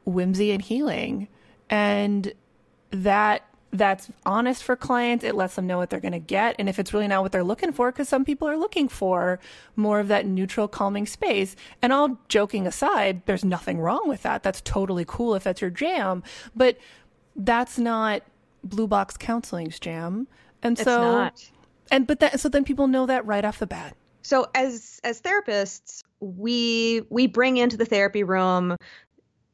whimsy 0.06 0.52
and 0.52 0.62
healing. 0.62 1.28
And 1.68 2.32
that 2.90 3.47
that's 3.70 4.10
honest 4.24 4.62
for 4.62 4.76
clients. 4.76 5.24
It 5.24 5.34
lets 5.34 5.56
them 5.56 5.66
know 5.66 5.78
what 5.78 5.90
they're 5.90 6.00
going 6.00 6.12
to 6.12 6.18
get. 6.18 6.56
And 6.58 6.68
if 6.68 6.78
it's 6.78 6.94
really 6.94 7.08
not 7.08 7.22
what 7.22 7.32
they're 7.32 7.44
looking 7.44 7.72
for, 7.72 7.92
because 7.92 8.08
some 8.08 8.24
people 8.24 8.48
are 8.48 8.56
looking 8.56 8.88
for 8.88 9.38
more 9.76 10.00
of 10.00 10.08
that 10.08 10.26
neutral, 10.26 10.68
calming 10.68 11.06
space. 11.06 11.54
And 11.82 11.92
all 11.92 12.18
joking 12.28 12.66
aside, 12.66 13.22
there's 13.26 13.44
nothing 13.44 13.78
wrong 13.78 14.08
with 14.08 14.22
that. 14.22 14.42
That's 14.42 14.60
totally 14.62 15.04
cool 15.06 15.34
if 15.34 15.44
that's 15.44 15.60
your 15.60 15.70
jam. 15.70 16.22
But 16.56 16.78
that's 17.36 17.78
not 17.78 18.22
Blue 18.64 18.86
Box 18.86 19.16
Counseling's 19.16 19.78
jam. 19.78 20.28
And 20.62 20.72
It's 20.72 20.84
so, 20.84 21.00
not. 21.00 21.50
and 21.90 22.06
but 22.06 22.20
that 22.20 22.40
so 22.40 22.48
then 22.48 22.64
people 22.64 22.88
know 22.88 23.06
that 23.06 23.26
right 23.26 23.44
off 23.44 23.58
the 23.58 23.66
bat. 23.66 23.96
So 24.22 24.48
as 24.54 25.00
as 25.04 25.20
therapists, 25.20 26.02
we 26.20 27.02
we 27.10 27.26
bring 27.26 27.56
into 27.58 27.76
the 27.76 27.84
therapy 27.84 28.24
room 28.24 28.76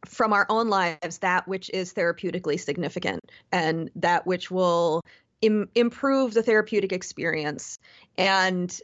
from 0.07 0.33
our 0.33 0.47
own 0.49 0.69
lives 0.69 1.19
that 1.19 1.47
which 1.49 1.71
is 1.71 1.93
therapeutically 1.93 2.59
significant 2.59 3.21
and 3.53 3.91
that 3.97 4.27
which 4.27 4.51
will 4.51 5.03
Im- 5.41 5.69
improve 5.75 6.33
the 6.33 6.43
therapeutic 6.43 6.93
experience. 6.93 7.79
And 8.17 8.75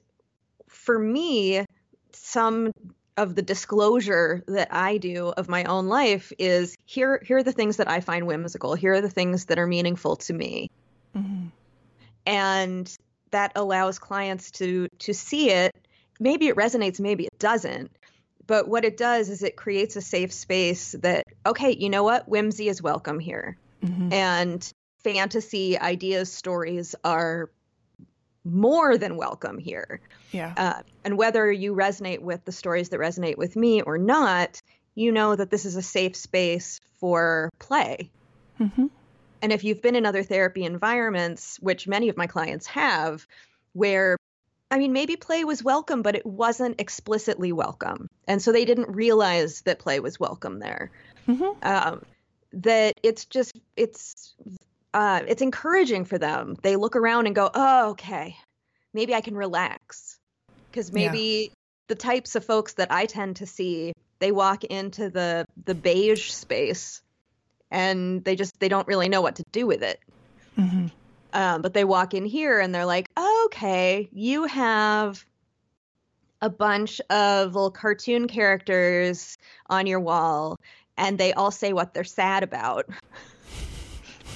for 0.69 0.99
me, 0.99 1.65
some 2.12 2.73
of 3.17 3.35
the 3.35 3.43
disclosure 3.43 4.43
that 4.47 4.69
I 4.73 4.99
do 4.99 5.29
of 5.29 5.49
my 5.49 5.65
own 5.65 5.89
life 5.89 6.33
is 6.39 6.77
here 6.87 7.21
here 7.25 7.39
are 7.39 7.43
the 7.43 7.53
things 7.53 7.77
that 7.77 7.89
I 7.89 8.00
find 8.00 8.27
whimsical. 8.27 8.75
Here 8.75 8.95
are 8.95 9.00
the 9.00 9.11
things 9.11 9.47
that 9.47 9.59
are 9.59 9.67
meaningful 9.67 10.17
to 10.17 10.33
me 10.33 10.71
mm-hmm. 11.17 11.47
and 12.27 12.97
that 13.31 13.53
allows 13.57 13.99
clients 13.99 14.50
to 14.53 14.89
to 15.00 15.15
see 15.15 15.50
it 15.50 15.75
maybe 16.19 16.49
it 16.49 16.57
resonates 16.57 17.00
maybe 17.00 17.25
it 17.25 17.39
doesn't 17.39 17.91
but 18.50 18.66
what 18.66 18.85
it 18.85 18.97
does 18.97 19.28
is 19.28 19.45
it 19.45 19.54
creates 19.54 19.95
a 19.95 20.00
safe 20.00 20.33
space 20.33 20.97
that 21.02 21.25
okay 21.47 21.71
you 21.71 21.88
know 21.88 22.02
what? 22.02 22.28
Whimsy 22.28 22.69
is 22.69 22.83
welcome 22.83 23.21
here. 23.21 23.57
And 24.12 24.73
fantasy 25.04 25.78
ideas 25.78 26.33
stories 26.33 26.97
are 27.04 27.49
more 28.45 28.99
than 28.99 29.16
welcome 29.16 29.57
here. 29.57 30.00
Yeah. 30.33 30.52
uh, 30.57 30.83
and 31.04 31.16
whether 31.16 31.50
you 31.50 31.75
resonate 31.76 32.23
with 32.23 32.45
the 32.45 32.50
stories 32.50 32.88
that 32.88 32.99
resonate 32.99 33.38
with 33.38 33.54
me 33.54 33.83
or 33.83 33.99
not 33.99 34.61
you 34.97 35.12
know 35.12 35.37
that 35.37 35.50
this 35.50 35.64
is 35.64 35.76
a 35.76 35.83
safe 35.83 36.16
space 36.16 36.80
for 36.99 37.50
play. 37.61 38.11
Mhm. 38.59 38.90
and 39.42 39.52
if 39.52 39.62
you've 39.62 39.80
been 39.80 39.95
in 39.95 40.04
other 40.04 40.25
therapy 40.25 40.64
environments, 40.64 41.57
which 41.61 41.87
many 41.87 42.09
of 42.09 42.16
my 42.16 42.26
clients 42.26 42.66
have, 42.66 43.26
where 43.75 44.16
I 44.71 44.79
mean, 44.79 44.93
maybe 44.93 45.17
play 45.17 45.45
was 45.45 45.62
welcome, 45.62 46.03
but 46.03 46.15
it 46.15 46.25
wasn't 46.25 46.81
explicitly 46.81 47.53
welcome. 47.53 48.07
And 48.29 48.41
so 48.41 48.53
they 48.53 48.65
didn't 48.65 48.95
realize 48.95 49.62
that 49.62 49.81
play 49.81 49.99
was 50.00 50.21
welcome 50.21 50.61
there. 50.61 50.91
Um, 51.62 52.03
that 52.53 52.95
it's 53.03 53.25
just, 53.25 53.59
it's, 53.77 54.35
uh, 54.95 55.23
it's 55.27 55.43
encouraging 55.43 56.05
for 56.05 56.19
them. 56.19 56.57
They 56.62 56.77
look 56.77 56.97
around 56.97 57.27
and 57.27 57.35
go, 57.35 57.50
oh, 57.53 57.91
okay, 57.91 58.37
maybe 58.95 59.15
I 59.15 59.21
can 59.21 59.37
relax. 59.37 60.19
Because 60.71 60.91
Yeah. 60.91 61.07
maybe 61.11 61.53
the 61.89 61.97
types 61.97 62.37
of 62.37 62.45
folks 62.45 62.75
that 62.75 62.93
I 62.93 63.07
tend 63.07 63.37
to 63.37 63.47
see, 63.47 63.93
they 64.21 64.31
walk 64.31 64.62
into 64.65 65.11
the, 65.11 65.45
the 65.65 65.75
beige 65.75 66.31
space 66.31 67.03
and 67.71 68.25
they 68.25 68.37
just 68.37 68.59
they 68.61 68.69
don't 68.69 68.87
really 68.87 69.09
know 69.09 69.23
what 69.23 69.37
to 69.37 69.45
do 69.53 69.67
with 69.67 69.83
it. 69.83 69.99
Um, 71.33 71.63
but 71.63 71.75
they 71.75 71.85
walk 71.85 72.15
in 72.15 72.25
here 72.25 72.61
and 72.61 72.75
they're 72.75 72.87
like, 72.87 73.09
okay, 73.45 74.09
you 74.13 74.45
have 74.45 75.25
a 76.43 76.49
bunch 76.51 77.01
of 77.11 77.55
little 77.55 77.71
cartoon 77.71 78.27
characters 78.29 79.37
on 79.69 79.87
your 79.87 80.01
wall, 80.01 80.57
and 80.97 81.19
they 81.19 81.33
all 81.35 81.51
say 81.51 81.73
what 81.73 81.93
they're 81.95 82.05
sad 82.05 82.43
about. 82.43 82.87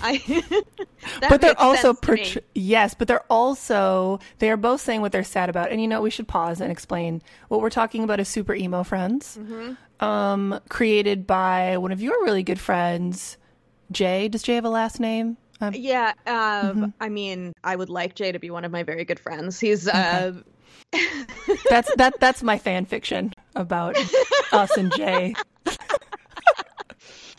I, 0.03 0.43
but 1.31 1.41
they're 1.41 1.59
also 1.59 1.93
sense 1.95 2.01
to 2.01 2.13
me. 2.13 2.17
portray- 2.19 2.43
yes, 2.55 2.95
but 2.95 3.09
they're 3.09 3.25
also 3.31 4.19
they 4.39 4.51
are 4.51 4.57
both 4.57 4.81
saying 4.81 5.01
what 5.01 5.13
they're 5.13 5.25
sad 5.25 5.49
about. 5.49 5.71
And 5.71 5.81
you 5.81 5.89
know, 5.89 6.03
we 6.03 6.11
should 6.11 6.29
pause 6.29 6.61
and 6.61 6.71
explain 6.71 7.23
what 7.49 7.61
we're 7.61 7.71
talking 7.71 8.05
about 8.05 8.21
is 8.21 8.29
Super 8.29 8.55
Emo 8.55 8.83
Friends, 8.83 9.39
Mm-hmm. 9.41 10.05
um, 10.05 10.61
created 10.69 11.27
by 11.27 11.79
one 11.79 11.93
of 11.93 12.03
your 12.03 12.23
really 12.25 12.43
good 12.43 12.61
friends, 12.61 13.39
Jay. 13.93 14.29
Does 14.29 14.43
Jay 14.43 14.57
have 14.57 14.65
a 14.65 14.69
last 14.71 15.01
name? 15.01 15.39
Um, 15.61 15.75
Yeah, 15.75 16.13
um, 16.27 16.35
Mm-hmm. 16.35 16.85
I 17.01 17.09
mean, 17.09 17.53
I 17.63 17.77
would 17.77 17.91
like 17.91 18.15
Jay 18.15 18.33
to 18.33 18.39
be 18.39 18.51
one 18.51 18.65
of 18.65 18.73
my 18.73 18.83
very 18.83 19.05
good 19.05 19.21
friends. 19.21 19.61
He's 19.61 19.87
uh, 19.89 20.33
that's 21.71 21.95
that 21.97 22.15
that's 22.21 22.43
my 22.43 22.59
fan 22.59 22.85
fiction 22.85 23.33
about 23.55 23.97
us 24.53 24.77
and 24.77 24.93
Jay. 24.93 25.35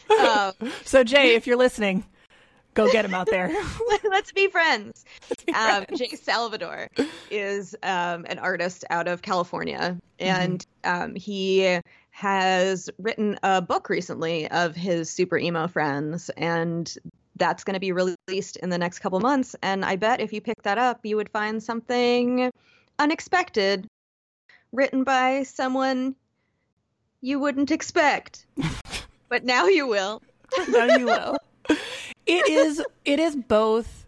uh, 0.09 0.51
So 0.83 1.03
Jay, 1.03 1.35
if 1.35 1.47
you're 1.47 1.57
listening, 1.57 2.03
go 2.73 2.91
get 2.91 3.05
him 3.05 3.13
out 3.13 3.27
there. 3.27 3.51
let's 4.09 4.31
be 4.31 4.47
friends. 4.47 5.05
Um, 5.53 5.85
Jay 5.95 6.09
Salvador 6.15 6.89
is 7.31 7.75
um, 7.83 8.25
an 8.27 8.39
artist 8.39 8.85
out 8.89 9.07
of 9.07 9.21
California, 9.21 9.97
and 10.19 10.65
um, 10.83 11.15
he 11.15 11.79
has 12.11 12.89
written 12.97 13.37
a 13.43 13.61
book 13.61 13.89
recently 13.89 14.49
of 14.49 14.75
his 14.75 15.09
super 15.09 15.37
emo 15.37 15.67
friends, 15.67 16.29
and 16.29 16.93
that's 17.35 17.63
going 17.63 17.73
to 17.73 17.79
be 17.79 17.91
released 17.91 18.57
in 18.57 18.69
the 18.69 18.77
next 18.77 18.99
couple 18.99 19.19
months. 19.19 19.55
And 19.61 19.83
I 19.83 19.95
bet 19.95 20.21
if 20.21 20.31
you 20.33 20.41
pick 20.41 20.63
that 20.63 20.77
up, 20.77 21.01
you 21.03 21.17
would 21.17 21.29
find 21.29 21.61
something 21.61 22.49
unexpected 22.97 23.87
written 24.71 25.03
by 25.03 25.43
someone 25.43 26.15
you 27.21 27.39
wouldn't 27.39 27.71
expect. 27.71 28.45
but 29.29 29.43
now 29.43 29.67
you 29.67 29.87
will. 29.87 30.21
now 30.69 30.97
you 30.97 31.05
will. 31.05 31.37
It 32.25 32.49
is. 32.49 32.81
It 33.03 33.19
is 33.19 33.35
both 33.35 34.05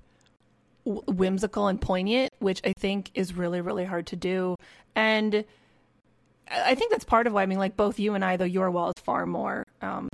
whimsical 0.85 1.67
and 1.67 1.81
poignant, 1.81 2.31
which 2.39 2.61
I 2.63 2.73
think 2.77 3.11
is 3.13 3.33
really, 3.33 3.61
really 3.61 3.85
hard 3.85 4.07
to 4.07 4.15
do. 4.15 4.55
And 4.95 5.43
I 6.49 6.75
think 6.75 6.91
that's 6.91 7.03
part 7.03 7.27
of 7.27 7.33
why. 7.33 7.43
I 7.43 7.45
mean, 7.45 7.59
like 7.59 7.75
both 7.75 7.99
you 7.99 8.13
and 8.13 8.23
I, 8.23 8.37
though 8.37 8.45
your 8.45 8.71
wall 8.71 8.89
is 8.95 9.03
far 9.03 9.25
more. 9.25 9.65
Um, 9.81 10.09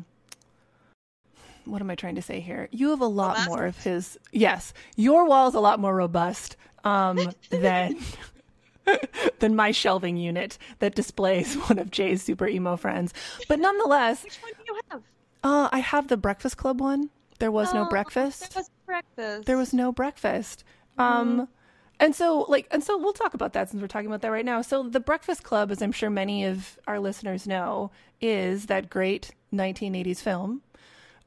what 1.65 1.82
am 1.82 1.89
I 1.89 1.96
trying 1.96 2.15
to 2.15 2.22
say 2.22 2.39
here? 2.39 2.67
You 2.72 2.89
have 2.91 3.01
a 3.01 3.05
lot 3.08 3.38
Robust? 3.38 3.50
more 3.50 3.65
of 3.65 3.77
his. 3.84 4.17
Yes, 4.32 4.74
your 4.96 5.25
wall 5.25 5.48
is 5.48 5.55
a 5.55 5.60
lot 5.60 5.79
more 5.79 5.96
robust 5.96 6.55
um, 6.84 7.20
than. 7.50 7.98
than 9.39 9.55
my 9.55 9.72
shelving 9.72 10.17
unit 10.17 10.58
that 10.79 10.93
displays 10.93 11.55
one 11.70 11.79
of 11.79 11.89
Jay's 11.89 12.22
super 12.22 12.48
emo 12.48 12.75
friends. 12.75 13.13
But 13.48 13.60
nonetheless, 13.60 14.24
Which 14.25 14.36
one 14.41 14.51
do 14.58 14.63
you 14.67 14.79
have? 14.91 15.01
uh, 15.43 15.70
I 15.72 15.79
have 15.79 16.10
the 16.10 16.17
Breakfast 16.17 16.58
Club 16.58 16.82
one. 16.82 17.10
There 17.39 17.50
was 17.51 17.74
no 17.74 17.86
Oh, 17.86 17.89
breakfast. 17.89 18.53
There 18.53 18.60
was 18.60 18.70
breakfast. 18.86 19.46
There 19.46 19.58
was 19.58 19.74
no 19.74 19.93
breakfast. 19.93 20.65
Um, 20.98 21.48
and 22.00 22.13
so 22.13 22.46
like, 22.50 22.67
and 22.72 22.84
so 22.84 22.98
we'll 22.98 23.13
talk 23.13 23.34
about 23.34 23.53
that 23.53 23.70
since 23.70 23.79
we're 23.82 23.88
talking 23.88 24.08
about 24.08 24.22
that 24.22 24.32
right 24.32 24.43
now. 24.46 24.62
So 24.62 24.84
the 24.84 25.00
Breakfast 25.00 25.43
Club, 25.43 25.72
as 25.72 25.82
I'm 25.82 25.93
sure 25.93 26.10
many 26.10 26.43
of 26.46 26.77
our 26.86 27.00
listeners 27.00 27.48
know, 27.48 27.89
is 28.20 28.65
that 28.65 28.89
great 28.89 29.32
1980s 29.53 30.17
film 30.20 30.62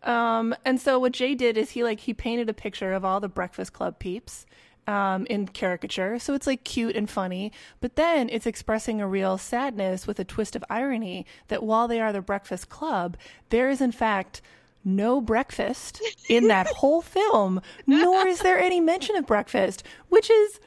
Um, 0.06 0.54
and 0.64 0.80
so 0.80 0.98
what 0.98 1.12
Jay 1.12 1.34
did 1.34 1.58
is 1.58 1.70
he 1.70 1.82
like 1.84 2.00
he 2.00 2.14
painted 2.14 2.48
a 2.48 2.54
picture 2.54 2.92
of 2.92 3.04
all 3.04 3.20
the 3.20 3.28
Breakfast 3.28 3.72
Club 3.72 3.98
peeps 3.98 4.46
um, 4.86 5.26
in 5.26 5.48
caricature. 5.48 6.18
So 6.18 6.32
it's 6.34 6.46
like 6.46 6.64
cute 6.64 6.96
and 6.96 7.10
funny, 7.10 7.52
but 7.80 7.96
then 7.96 8.28
it's 8.30 8.46
expressing 8.46 9.00
a 9.00 9.08
real 9.08 9.36
sadness 9.36 10.06
with 10.06 10.20
a 10.20 10.24
twist 10.24 10.54
of 10.54 10.64
irony 10.70 11.26
that 11.48 11.64
while 11.64 11.88
they 11.88 12.00
are 12.00 12.12
the 12.12 12.20
Breakfast 12.20 12.68
Club, 12.68 13.16
there 13.50 13.68
is 13.68 13.80
in 13.80 13.92
fact 13.92 14.40
no 14.84 15.20
breakfast 15.20 16.00
in 16.28 16.46
that 16.46 16.66
whole 16.76 17.02
film, 17.02 17.60
nor 17.86 18.28
is 18.28 18.38
there 18.38 18.58
any 18.58 18.80
mention 18.80 19.16
of 19.16 19.26
breakfast, 19.26 19.82
which 20.08 20.30
is 20.30 20.60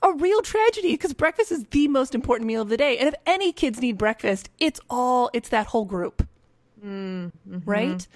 a 0.00 0.12
real 0.12 0.40
tragedy 0.42 0.92
because 0.92 1.12
breakfast 1.12 1.50
is 1.50 1.64
the 1.72 1.88
most 1.88 2.14
important 2.14 2.46
meal 2.46 2.62
of 2.62 2.68
the 2.68 2.76
day. 2.76 2.96
And 2.98 3.08
if 3.08 3.14
any 3.26 3.52
kids 3.52 3.80
need 3.80 3.98
breakfast, 3.98 4.48
it's 4.60 4.78
all, 4.88 5.30
it's 5.32 5.48
that 5.48 5.66
whole 5.66 5.84
group. 5.84 6.26
Mm-hmm. 6.84 7.58
Right? 7.64 8.06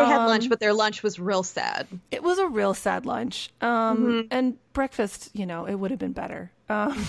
They 0.00 0.10
had 0.10 0.20
um, 0.20 0.26
lunch, 0.26 0.48
but 0.48 0.60
their 0.60 0.72
lunch 0.72 1.02
was 1.02 1.18
real 1.18 1.42
sad. 1.42 1.86
It 2.10 2.22
was 2.22 2.38
a 2.38 2.46
real 2.46 2.74
sad 2.74 3.06
lunch. 3.06 3.50
Um, 3.60 3.98
mm-hmm. 3.98 4.20
And 4.30 4.72
breakfast, 4.72 5.30
you 5.32 5.46
know, 5.46 5.66
it 5.66 5.74
would 5.74 5.90
have 5.90 6.00
been 6.00 6.12
better. 6.12 6.50
Um, 6.68 7.04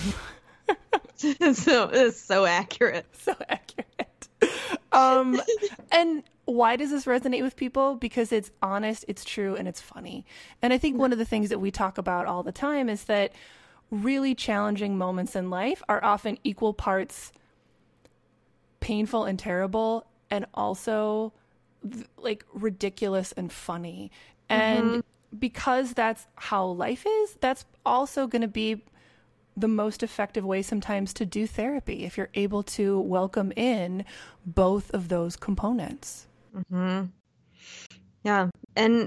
so 1.16 1.90
it's 1.92 2.20
so 2.20 2.44
accurate. 2.44 3.06
So 3.22 3.36
accurate. 3.48 4.28
Um, 4.90 5.40
and 5.92 6.24
why 6.44 6.74
does 6.76 6.90
this 6.90 7.04
resonate 7.04 7.42
with 7.42 7.54
people? 7.54 7.94
Because 7.94 8.32
it's 8.32 8.50
honest, 8.60 9.04
it's 9.06 9.24
true, 9.24 9.54
and 9.54 9.68
it's 9.68 9.80
funny. 9.80 10.26
And 10.60 10.72
I 10.72 10.78
think 10.78 10.98
one 10.98 11.12
of 11.12 11.18
the 11.18 11.24
things 11.24 11.50
that 11.50 11.60
we 11.60 11.70
talk 11.70 11.98
about 11.98 12.26
all 12.26 12.42
the 12.42 12.52
time 12.52 12.88
is 12.88 13.04
that 13.04 13.32
really 13.90 14.34
challenging 14.34 14.98
moments 14.98 15.36
in 15.36 15.50
life 15.50 15.82
are 15.88 16.02
often 16.02 16.38
equal 16.42 16.74
parts 16.74 17.30
painful 18.80 19.24
and 19.24 19.38
terrible, 19.38 20.04
and 20.30 20.44
also 20.52 21.32
like 22.16 22.44
ridiculous 22.52 23.32
and 23.32 23.52
funny. 23.52 24.10
And 24.48 24.84
mm-hmm. 24.84 25.38
because 25.38 25.92
that's 25.92 26.26
how 26.36 26.66
life 26.66 27.04
is, 27.06 27.36
that's 27.40 27.64
also 27.84 28.26
going 28.26 28.42
to 28.42 28.48
be 28.48 28.84
the 29.56 29.68
most 29.68 30.02
effective 30.02 30.44
way 30.44 30.62
sometimes 30.62 31.12
to 31.14 31.26
do 31.26 31.46
therapy 31.46 32.04
if 32.04 32.16
you're 32.16 32.30
able 32.34 32.62
to 32.62 33.00
welcome 33.00 33.52
in 33.54 34.04
both 34.46 34.90
of 34.92 35.08
those 35.08 35.36
components. 35.36 36.26
Mm-hmm. 36.56 37.06
Yeah. 38.24 38.48
And 38.76 39.06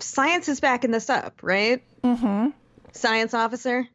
science 0.00 0.48
is 0.48 0.60
backing 0.60 0.90
this 0.90 1.08
up, 1.10 1.40
right? 1.42 1.82
Mm-hmm. 2.02 2.48
Science 2.92 3.34
officer? 3.34 3.88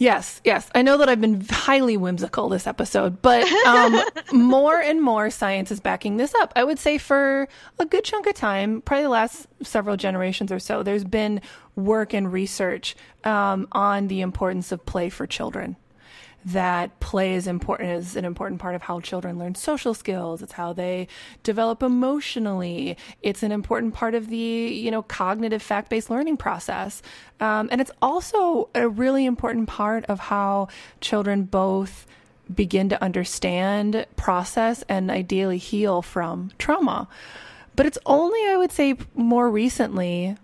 Yes, 0.00 0.40
yes. 0.44 0.70
I 0.74 0.80
know 0.80 0.96
that 0.96 1.10
I've 1.10 1.20
been 1.20 1.44
highly 1.50 1.98
whimsical 1.98 2.48
this 2.48 2.66
episode, 2.66 3.20
but 3.20 3.46
um, 3.66 4.00
more 4.32 4.80
and 4.80 5.02
more 5.02 5.28
science 5.28 5.70
is 5.70 5.78
backing 5.78 6.16
this 6.16 6.34
up. 6.36 6.54
I 6.56 6.64
would 6.64 6.78
say 6.78 6.96
for 6.96 7.46
a 7.78 7.84
good 7.84 8.02
chunk 8.02 8.26
of 8.26 8.34
time, 8.34 8.80
probably 8.80 9.02
the 9.02 9.10
last 9.10 9.46
several 9.62 9.98
generations 9.98 10.50
or 10.50 10.58
so, 10.58 10.82
there's 10.82 11.04
been 11.04 11.42
work 11.76 12.14
and 12.14 12.32
research 12.32 12.96
um, 13.24 13.68
on 13.72 14.08
the 14.08 14.22
importance 14.22 14.72
of 14.72 14.86
play 14.86 15.10
for 15.10 15.26
children 15.26 15.76
that 16.44 16.98
play 17.00 17.34
is 17.34 17.46
important 17.46 17.90
is 17.90 18.16
an 18.16 18.24
important 18.24 18.60
part 18.60 18.74
of 18.74 18.82
how 18.82 19.00
children 19.00 19.38
learn 19.38 19.54
social 19.54 19.94
skills. 19.94 20.42
It's 20.42 20.52
how 20.52 20.72
they 20.72 21.08
develop 21.42 21.82
emotionally. 21.82 22.96
It's 23.22 23.42
an 23.42 23.52
important 23.52 23.94
part 23.94 24.14
of 24.14 24.28
the 24.28 24.36
you 24.36 24.90
know 24.90 25.02
cognitive 25.02 25.62
fact 25.62 25.90
based 25.90 26.10
learning 26.10 26.38
process, 26.38 27.02
um, 27.40 27.68
and 27.70 27.80
it's 27.80 27.92
also 28.00 28.68
a 28.74 28.88
really 28.88 29.26
important 29.26 29.68
part 29.68 30.04
of 30.06 30.18
how 30.18 30.68
children 31.00 31.44
both 31.44 32.06
begin 32.54 32.88
to 32.88 33.02
understand, 33.02 34.06
process, 34.16 34.82
and 34.88 35.10
ideally 35.10 35.58
heal 35.58 36.02
from 36.02 36.50
trauma. 36.58 37.08
But 37.76 37.86
it's 37.86 37.98
only, 38.04 38.40
I 38.48 38.56
would 38.56 38.72
say, 38.72 38.96
more 39.14 39.48
recently 39.48 40.36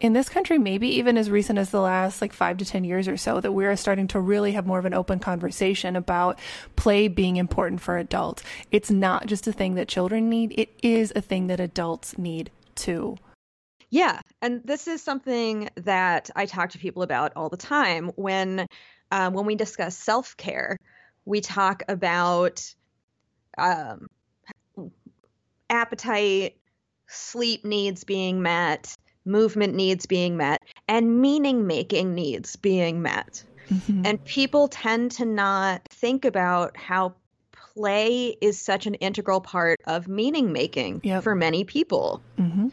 in 0.00 0.12
this 0.12 0.28
country, 0.28 0.58
maybe 0.58 0.88
even 0.88 1.16
as 1.16 1.30
recent 1.30 1.58
as 1.58 1.70
the 1.70 1.80
last 1.80 2.20
like 2.20 2.32
five 2.32 2.58
to 2.58 2.64
10 2.64 2.84
years 2.84 3.08
or 3.08 3.16
so, 3.16 3.40
that 3.40 3.52
we 3.52 3.64
are 3.66 3.76
starting 3.76 4.06
to 4.08 4.20
really 4.20 4.52
have 4.52 4.66
more 4.66 4.78
of 4.78 4.84
an 4.84 4.94
open 4.94 5.18
conversation 5.18 5.96
about 5.96 6.38
play 6.76 7.08
being 7.08 7.36
important 7.36 7.80
for 7.80 7.96
adults. 7.96 8.42
It's 8.70 8.90
not 8.90 9.26
just 9.26 9.46
a 9.46 9.52
thing 9.52 9.74
that 9.76 9.88
children 9.88 10.28
need, 10.28 10.52
it 10.58 10.70
is 10.82 11.12
a 11.16 11.20
thing 11.20 11.46
that 11.46 11.60
adults 11.60 12.18
need 12.18 12.50
too. 12.74 13.16
Yeah. 13.90 14.20
And 14.42 14.62
this 14.64 14.88
is 14.88 15.02
something 15.02 15.70
that 15.76 16.28
I 16.34 16.46
talk 16.46 16.70
to 16.70 16.78
people 16.78 17.02
about 17.02 17.32
all 17.36 17.48
the 17.48 17.56
time. 17.56 18.10
When, 18.16 18.66
um, 19.10 19.32
when 19.32 19.46
we 19.46 19.54
discuss 19.54 19.96
self 19.96 20.36
care, 20.36 20.76
we 21.24 21.40
talk 21.40 21.84
about 21.88 22.74
um, 23.56 24.08
appetite, 25.70 26.56
sleep 27.06 27.64
needs 27.64 28.04
being 28.04 28.42
met 28.42 28.95
movement 29.26 29.74
needs 29.74 30.06
being 30.06 30.36
met, 30.36 30.62
and 30.88 31.20
meaning 31.20 31.66
making 31.66 32.14
needs 32.14 32.56
being 32.56 33.02
met. 33.02 33.42
Mm-hmm. 33.70 34.06
And 34.06 34.24
people 34.24 34.68
tend 34.68 35.12
to 35.12 35.24
not 35.24 35.82
think 35.88 36.24
about 36.24 36.76
how 36.76 37.14
play 37.74 38.36
is 38.40 38.58
such 38.58 38.86
an 38.86 38.94
integral 38.94 39.40
part 39.40 39.80
of 39.86 40.08
meaning 40.08 40.52
making 40.52 41.00
yep. 41.04 41.22
for 41.22 41.34
many 41.34 41.64
people. 41.64 42.22
Mm-hmm. 42.38 42.68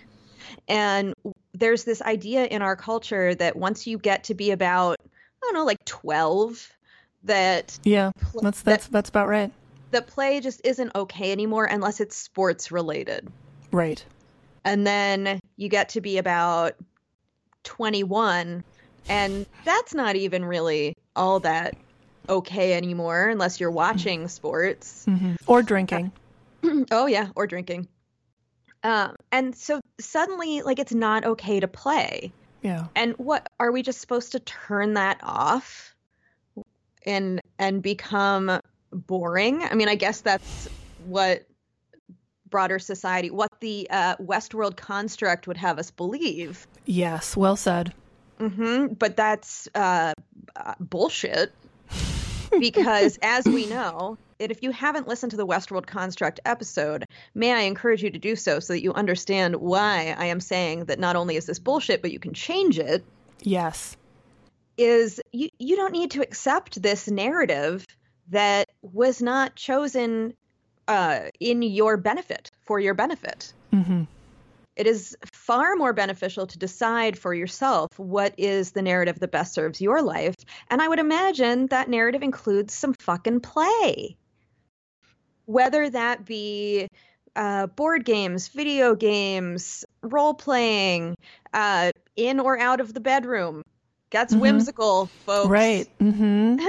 And 0.67 1.13
there's 1.53 1.83
this 1.83 2.01
idea 2.01 2.45
in 2.45 2.61
our 2.61 2.75
culture 2.75 3.35
that 3.35 3.55
once 3.55 3.87
you 3.87 3.97
get 3.97 4.25
to 4.25 4.33
be 4.33 4.51
about, 4.51 4.99
I 5.01 5.39
don't 5.41 5.55
know, 5.55 5.65
like 5.65 5.83
12, 5.85 6.71
that. 7.23 7.79
Yeah, 7.83 8.11
that's, 8.15 8.61
that's, 8.61 8.61
that, 8.61 8.91
that's 8.91 9.09
about 9.09 9.27
right. 9.27 9.51
That 9.91 10.07
play 10.07 10.39
just 10.39 10.61
isn't 10.63 10.95
okay 10.95 11.31
anymore 11.31 11.65
unless 11.65 11.99
it's 11.99 12.15
sports 12.15 12.71
related. 12.71 13.29
Right 13.71 14.03
and 14.65 14.87
then 14.87 15.39
you 15.55 15.69
get 15.69 15.89
to 15.89 16.01
be 16.01 16.17
about 16.17 16.75
21 17.63 18.63
and 19.09 19.45
that's 19.65 19.93
not 19.93 20.15
even 20.15 20.45
really 20.45 20.95
all 21.15 21.39
that 21.41 21.75
okay 22.29 22.73
anymore 22.73 23.27
unless 23.27 23.59
you're 23.59 23.71
watching 23.71 24.27
sports. 24.27 25.05
Mm-hmm. 25.07 25.35
or 25.47 25.61
drinking. 25.61 26.11
Oh 26.91 27.07
yeah 27.07 27.27
or 27.35 27.45
drinking. 27.45 27.89
Um, 28.83 29.15
and 29.33 29.53
so 29.53 29.81
suddenly 29.99 30.61
like 30.61 30.79
it's 30.79 30.93
not 30.93 31.25
okay 31.25 31.59
to 31.59 31.67
play. 31.67 32.31
Yeah. 32.61 32.85
And 32.95 33.13
what 33.17 33.49
are 33.59 33.69
we 33.69 33.81
just 33.81 33.99
supposed 33.99 34.31
to 34.31 34.39
turn 34.39 34.93
that 34.93 35.19
off 35.21 35.93
and 37.05 37.41
and 37.59 37.81
become 37.81 38.61
boring? 38.93 39.61
I 39.63 39.75
mean 39.75 39.89
i 39.89 39.95
guess 39.95 40.21
that's 40.21 40.69
what 41.05 41.45
broader 42.53 42.77
society, 42.77 43.31
what 43.31 43.49
the 43.61 43.87
uh, 43.89 44.15
Westworld 44.17 44.77
construct 44.77 45.47
would 45.47 45.57
have 45.57 45.79
us 45.79 45.89
believe. 45.89 46.67
Yes, 46.85 47.35
well 47.35 47.55
said. 47.55 47.91
Mm-hmm, 48.39 48.93
but 48.93 49.17
that's 49.17 49.67
uh, 49.73 50.13
uh, 50.55 50.75
bullshit. 50.79 51.51
because 52.59 53.17
as 53.23 53.45
we 53.45 53.65
know, 53.65 54.19
that 54.37 54.51
if 54.51 54.61
you 54.61 54.69
haven't 54.69 55.07
listened 55.07 55.31
to 55.31 55.37
the 55.37 55.47
Westworld 55.47 55.87
Construct 55.87 56.39
episode, 56.45 57.05
may 57.33 57.53
I 57.53 57.61
encourage 57.61 58.03
you 58.03 58.11
to 58.11 58.19
do 58.19 58.35
so 58.35 58.59
so 58.59 58.73
that 58.73 58.83
you 58.83 58.93
understand 58.93 59.55
why 59.55 60.15
I 60.15 60.25
am 60.25 60.39
saying 60.39 60.85
that 60.85 60.99
not 60.99 61.15
only 61.15 61.37
is 61.37 61.47
this 61.47 61.57
bullshit, 61.57 62.03
but 62.03 62.11
you 62.11 62.19
can 62.19 62.35
change 62.35 62.77
it. 62.77 63.03
Yes. 63.41 63.97
Is 64.77 65.19
you, 65.31 65.49
you 65.57 65.75
don't 65.75 65.91
need 65.91 66.11
to 66.11 66.21
accept 66.21 66.79
this 66.79 67.09
narrative 67.09 67.87
that 68.29 68.69
was 68.83 69.23
not 69.23 69.55
chosen 69.55 70.35
uh, 70.87 71.21
in 71.39 71.61
your 71.61 71.97
benefit, 71.97 72.51
for 72.63 72.79
your 72.79 72.93
benefit. 72.93 73.53
Mm-hmm. 73.71 74.03
It 74.75 74.87
is 74.87 75.15
far 75.31 75.75
more 75.75 75.93
beneficial 75.93 76.47
to 76.47 76.57
decide 76.57 77.17
for 77.17 77.33
yourself 77.33 77.89
what 77.97 78.33
is 78.37 78.71
the 78.71 78.81
narrative 78.81 79.19
that 79.19 79.31
best 79.31 79.53
serves 79.53 79.79
your 79.79 80.01
life. 80.01 80.35
And 80.69 80.81
I 80.81 80.87
would 80.87 80.99
imagine 80.99 81.67
that 81.67 81.89
narrative 81.89 82.23
includes 82.23 82.73
some 82.73 82.93
fucking 82.93 83.41
play. 83.41 84.17
Whether 85.45 85.89
that 85.91 86.25
be 86.25 86.87
uh, 87.35 87.67
board 87.67 88.05
games, 88.05 88.47
video 88.47 88.95
games, 88.95 89.85
role 90.01 90.33
playing, 90.33 91.15
uh, 91.53 91.91
in 92.15 92.39
or 92.39 92.59
out 92.59 92.79
of 92.79 92.93
the 92.93 92.99
bedroom. 92.99 93.63
That's 94.11 94.33
mm-hmm. 94.33 94.41
whimsical, 94.41 95.07
folks. 95.25 95.49
Right. 95.49 95.87
Mm-hmm. 95.99 96.59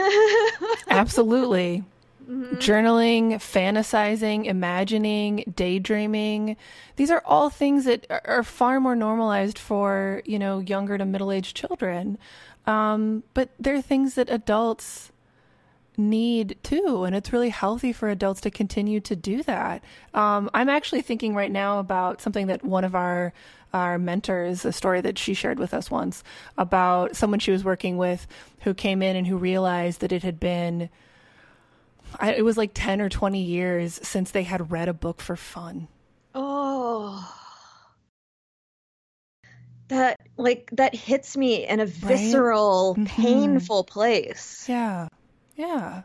Absolutely. 0.91 1.85
Mm-hmm. 2.29 2.57
Journaling, 2.57 3.35
fantasizing, 3.35 4.47
imagining, 4.47 5.53
daydreaming. 5.55 6.57
These 6.97 7.11
are 7.11 7.23
all 7.27 7.51
things 7.51 7.85
that 7.85 8.07
are 8.25 8.43
far 8.43 8.81
more 8.81 8.97
normalized 8.97 9.59
for, 9.59 10.23
you 10.25 10.39
know, 10.39 10.59
younger 10.59 10.97
to 10.97 11.05
middle 11.05 11.31
aged 11.31 11.57
children. 11.57 12.19
Um, 12.67 13.25
but 13.35 13.51
they're 13.59 13.83
things 13.83 14.15
that 14.15 14.31
adults 14.31 15.13
need 15.97 16.57
too. 16.63 17.05
And 17.05 17.15
it's 17.15 17.33
really 17.33 17.51
healthy 17.51 17.93
for 17.93 18.09
adults 18.09 18.41
to 18.43 18.51
continue 18.51 19.01
to 19.01 19.15
do 19.15 19.43
that. 19.45 19.85
Um, 20.13 20.51
I'm 20.55 20.69
actually 20.69 21.03
thinking 21.03 21.35
right 21.35 21.53
now 21.53 21.79
about 21.79 22.21
something 22.21 22.47
that 22.49 22.65
one 22.65 22.85
of 22.85 22.95
our 22.95 23.33
our 23.73 23.99
mentors, 23.99 24.65
a 24.65 24.73
story 24.73 25.01
that 25.01 25.19
she 25.19 25.35
shared 25.35 25.59
with 25.59 25.75
us 25.75 25.91
once 25.91 26.23
about 26.57 27.17
someone 27.17 27.41
she 27.41 27.51
was 27.51 27.65
working 27.65 27.97
with 27.97 28.25
who 28.61 28.73
came 28.73 29.03
in 29.03 29.17
and 29.17 29.27
who 29.27 29.37
realized 29.37 30.01
that 30.01 30.13
it 30.13 30.23
had 30.23 30.39
been 30.39 30.89
it 32.23 32.45
was 32.45 32.57
like 32.57 32.71
10 32.75 33.01
or 33.01 33.09
20 33.09 33.43
years 33.43 33.99
since 34.03 34.31
they 34.31 34.43
had 34.45 34.71
read 34.71 34.89
a 34.89 34.95
book 34.95 35.21
for 35.21 35.37
fun. 35.37 35.89
Oh. 36.35 37.31
that 39.89 40.19
like 40.39 40.71
that 40.73 40.95
hits 40.95 41.37
me 41.37 41.67
in 41.67 41.79
a 41.79 41.85
visceral, 41.87 42.97
Mhm. 42.99 43.07
painful 43.07 43.85
place. 43.85 44.65
Yeah. 44.67 45.09
Yeah. 45.57 46.03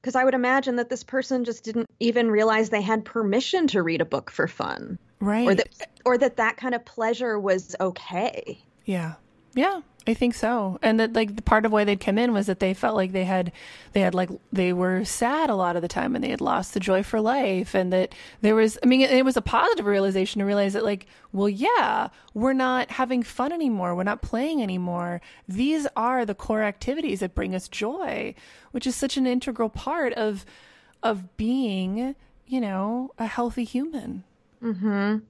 Because 0.00 0.14
I 0.14 0.24
would 0.24 0.34
imagine 0.34 0.76
that 0.76 0.88
this 0.88 1.02
person 1.02 1.44
just 1.44 1.64
didn't 1.64 1.86
even 1.98 2.30
realize 2.30 2.70
they 2.70 2.80
had 2.80 3.04
permission 3.04 3.66
to 3.68 3.82
read 3.82 4.00
a 4.00 4.04
book 4.04 4.30
for 4.30 4.46
fun, 4.46 4.96
Right. 5.20 5.46
or 5.48 5.54
that 5.56 5.68
or 6.06 6.16
that 6.18 6.36
that 6.36 6.56
kind 6.56 6.72
of 6.74 6.84
pleasure 6.84 7.38
was 7.38 7.74
okay. 7.80 8.62
Yeah. 8.84 9.14
Yeah, 9.54 9.80
I 10.06 10.14
think 10.14 10.34
so. 10.34 10.78
And 10.82 11.00
that 11.00 11.12
like 11.12 11.36
the 11.36 11.42
part 11.42 11.66
of 11.66 11.72
why 11.72 11.84
they'd 11.84 12.00
come 12.00 12.16
in 12.18 12.32
was 12.32 12.46
that 12.46 12.60
they 12.60 12.74
felt 12.74 12.96
like 12.96 13.12
they 13.12 13.24
had 13.24 13.52
they 13.92 14.00
had 14.00 14.14
like 14.14 14.30
they 14.52 14.72
were 14.72 15.04
sad 15.04 15.50
a 15.50 15.54
lot 15.54 15.76
of 15.76 15.82
the 15.82 15.88
time 15.88 16.14
and 16.14 16.22
they 16.22 16.30
had 16.30 16.40
lost 16.40 16.74
the 16.74 16.80
joy 16.80 17.02
for 17.02 17.20
life 17.20 17.74
and 17.74 17.92
that 17.92 18.14
there 18.40 18.54
was 18.54 18.78
I 18.82 18.86
mean 18.86 19.00
it, 19.00 19.10
it 19.10 19.24
was 19.24 19.36
a 19.36 19.42
positive 19.42 19.86
realization 19.86 20.38
to 20.38 20.44
realize 20.44 20.72
that 20.74 20.84
like 20.84 21.06
well 21.32 21.48
yeah, 21.48 22.08
we're 22.34 22.52
not 22.52 22.90
having 22.92 23.22
fun 23.22 23.52
anymore. 23.52 23.94
We're 23.94 24.04
not 24.04 24.22
playing 24.22 24.62
anymore. 24.62 25.20
These 25.48 25.86
are 25.96 26.24
the 26.24 26.34
core 26.34 26.62
activities 26.62 27.20
that 27.20 27.34
bring 27.34 27.54
us 27.54 27.68
joy, 27.68 28.34
which 28.70 28.86
is 28.86 28.96
such 28.96 29.16
an 29.16 29.26
integral 29.26 29.68
part 29.68 30.12
of 30.14 30.44
of 31.02 31.36
being, 31.36 32.14
you 32.46 32.60
know, 32.60 33.12
a 33.18 33.26
healthy 33.26 33.64
human. 33.64 34.24
Mhm. 34.62 35.22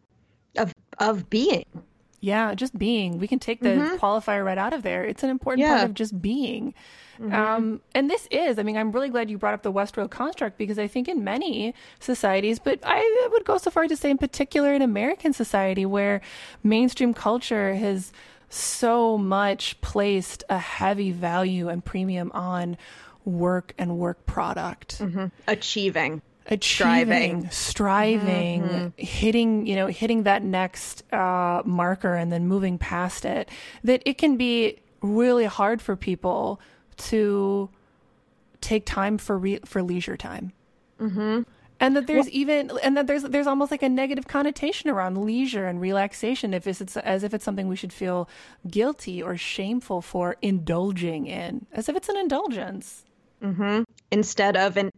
Of 0.57 0.72
of 0.98 1.28
being. 1.31 1.64
Yeah, 2.20 2.54
just 2.54 2.76
being. 2.76 3.18
We 3.18 3.28
can 3.28 3.38
take 3.38 3.61
the 3.61 3.70
mm-hmm. 3.70 3.96
qualifier 3.96 4.44
right 4.44 4.59
out 4.59 4.72
of 4.72 4.83
there. 4.83 5.04
It's 5.04 5.22
an 5.22 5.31
important 5.31 5.62
Yeah. 5.62 5.76
part 5.76 5.90
of 5.90 5.94
just 5.94 6.20
being. 6.20 6.74
Mm-hmm. 7.20 7.35
Um, 7.35 7.81
and 7.94 8.09
this 8.09 8.28
is, 8.31 8.59
I 8.59 8.62
mean, 8.62 8.76
I'm 8.76 8.92
really 8.92 9.09
glad 9.09 9.31
you 9.31 9.38
brought 9.38 9.54
up 9.54 9.62
the 9.62 9.72
Westworld 9.72 10.11
construct 10.11 10.57
because 10.57 10.78
I 10.78 10.87
think 10.87 11.09
in 11.09 11.24
many 11.24 11.74
societies, 12.00 12.59
but 12.59 12.78
I 12.85 13.28
would 13.33 13.44
go 13.44 13.59
so 13.59 13.70
far 13.70 13.87
to 13.87 13.96
say 13.96 14.11
in 14.11 14.18
particular 14.18 14.72
in 14.72 14.83
American 14.83 15.33
society 15.33 15.85
where 15.85 16.20
mainstream 16.62 17.14
culture 17.14 17.74
has 17.74 18.12
so 18.50 19.18
much 19.18 19.81
placed 19.81 20.44
a 20.48 20.59
heavy 20.59 21.11
value 21.12 21.68
and 21.68 21.85
premium 21.85 22.31
on 22.33 22.76
work 23.24 23.74
and 23.78 23.98
work 23.98 24.24
product 24.26 24.98
mm-hmm. 24.98 25.26
Achieving. 25.46 26.22
Achieving, 26.49 27.49
striving, 27.51 28.63
Mm-hmm. 28.63 28.89
hitting, 28.97 29.67
you 29.67 29.77
know, 29.77 29.87
hitting 29.87 30.23
that 30.25 30.43
next 30.43 31.05
uh, 31.13 31.63
marker 31.65 32.15
and 32.15 32.33
then 32.33 32.47
moving 32.47 32.79
past 32.79 33.25
it, 33.25 33.49
that 33.85 34.03
it 34.05 34.19
can 34.19 34.37
be 34.37 34.79
really 35.03 35.45
hard 35.45 35.81
for 35.81 35.95
people 35.95 36.61
to 36.97 37.69
take 38.61 38.85
time 38.87 39.19
for 39.19 39.39
re- 39.39 39.61
for 39.65 39.83
leisure 39.83 40.17
time. 40.17 40.53
Mm-hmm. 41.01 41.43
And 41.81 41.95
that 41.97 42.09
there's 42.09 42.29
even 42.31 42.73
and 42.83 42.97
that 42.97 43.07
there's 43.07 43.23
there's 43.23 43.47
almost 43.47 43.71
like 43.71 43.85
a 43.85 43.89
negative 43.89 44.27
connotation 44.27 44.91
around 44.91 45.17
leisure 45.25 45.65
and 45.67 45.81
relaxation 45.81 46.53
if 46.53 46.67
it's, 46.67 46.81
it's 46.81 46.97
as 46.97 47.23
if 47.23 47.33
it's 47.33 47.45
something 47.45 47.69
we 47.69 47.77
should 47.77 47.93
feel 47.93 48.29
guilty 48.69 49.23
or 49.23 49.37
shameful 49.37 50.03
for 50.03 50.35
indulging 50.43 51.29
in 51.29 51.67
as 51.73 51.89
if 51.89 51.95
it's 51.95 52.09
an 52.09 52.17
indulgence. 52.17 53.05
instead 54.11 54.57
of 54.57 54.77
an 54.77 54.91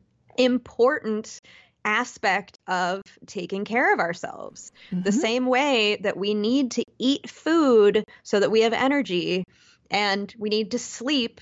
important 0.45 1.41
aspect 1.85 2.59
of 2.67 3.03
taking 3.27 3.65
care 3.65 3.93
of 3.95 4.01
ourselves. 4.01 4.73
The 4.91 4.97
mm-hmm. 4.97 5.21
same 5.21 5.47
way 5.47 5.97
that 6.03 6.17
we 6.17 6.35
need 6.35 6.73
to 6.73 6.85
eat 6.99 7.29
food 7.29 8.05
so 8.23 8.41
that 8.41 8.51
we 8.51 8.63
have 8.63 8.73
energy 8.73 9.45
and 9.91 10.33
we 10.39 10.49
need 10.51 10.73
to 10.73 10.79
sleep 10.79 11.41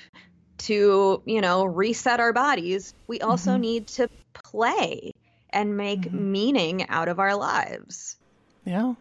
to, 0.58 1.22
you 1.24 1.40
know, 1.40 1.64
reset 1.64 2.20
our 2.20 2.32
bodies, 2.32 2.94
we 3.06 3.20
also 3.20 3.52
mm-hmm. 3.52 3.60
need 3.60 3.86
to 3.88 4.08
play 4.32 5.12
and 5.50 5.76
make 5.76 6.02
mm-hmm. 6.02 6.32
meaning 6.32 6.88
out 6.88 7.08
of 7.08 7.18
our 7.18 7.36
lives. 7.36 8.16
Yeah. 8.64 8.94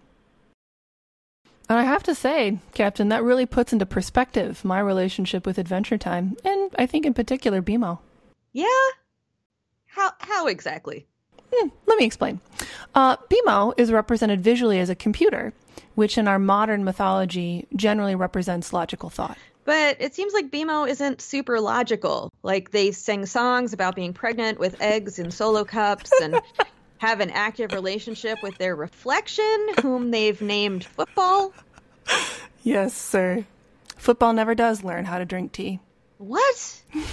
And 1.69 1.77
I 1.77 1.83
have 1.83 2.03
to 2.03 2.15
say, 2.15 2.60
Captain, 2.73 3.10
that 3.10 3.23
really 3.23 3.45
puts 3.45 3.73
into 3.73 3.86
perspective 3.86 4.63
my 4.63 4.79
relationship 4.79 5.45
with 5.45 5.57
Adventure 5.57 5.97
Time, 5.97 6.38
and 6.45 6.71
I 6.79 6.86
think 6.86 7.05
in 7.05 7.13
particular 7.13 7.62
BMO. 7.62 7.99
Yeah? 8.53 8.65
How 9.97 10.13
how 10.19 10.45
exactly? 10.45 11.07
Hmm, 11.51 11.69
let 11.88 11.97
me 11.97 12.05
explain. 12.05 12.39
Uh, 12.93 13.17
BMO 13.17 13.73
is 13.77 13.91
represented 13.91 14.41
visually 14.41 14.79
as 14.79 14.91
a 14.91 14.95
computer, 14.95 15.53
which 15.95 16.19
in 16.19 16.27
our 16.27 16.38
modern 16.38 16.83
mythology 16.83 17.65
generally 17.75 18.13
represents 18.13 18.71
logical 18.71 19.10
thought. 19.10 19.39
But 19.65 19.97
it 19.99 20.13
seems 20.13 20.33
like 20.33 20.51
BMO 20.51 20.88
isn't 20.88 21.19
super 21.19 21.60
logical. 21.60 22.31
Like 22.43 22.69
they 22.69 22.91
sing 22.91 23.25
songs 23.25 23.73
about 23.73 23.95
being 23.95 24.13
pregnant 24.13 24.60
with 24.60 24.79
eggs 24.81 25.17
in 25.17 25.31
solo 25.31 25.65
cups 25.65 26.12
and 26.21 26.39
have 26.99 27.19
an 27.19 27.31
active 27.31 27.71
relationship 27.71 28.43
with 28.43 28.55
their 28.60 28.75
reflection, 28.75 29.69
whom 29.81 30.12
they've 30.12 30.39
named 30.43 30.86
football. 30.86 31.53
Yes, 32.62 32.93
sir. 32.93 33.45
Football 33.97 34.33
never 34.33 34.53
does 34.53 34.83
learn 34.83 35.05
how 35.05 35.17
to 35.17 35.25
drink 35.25 35.53
tea. 35.53 35.79
What? 36.19 36.83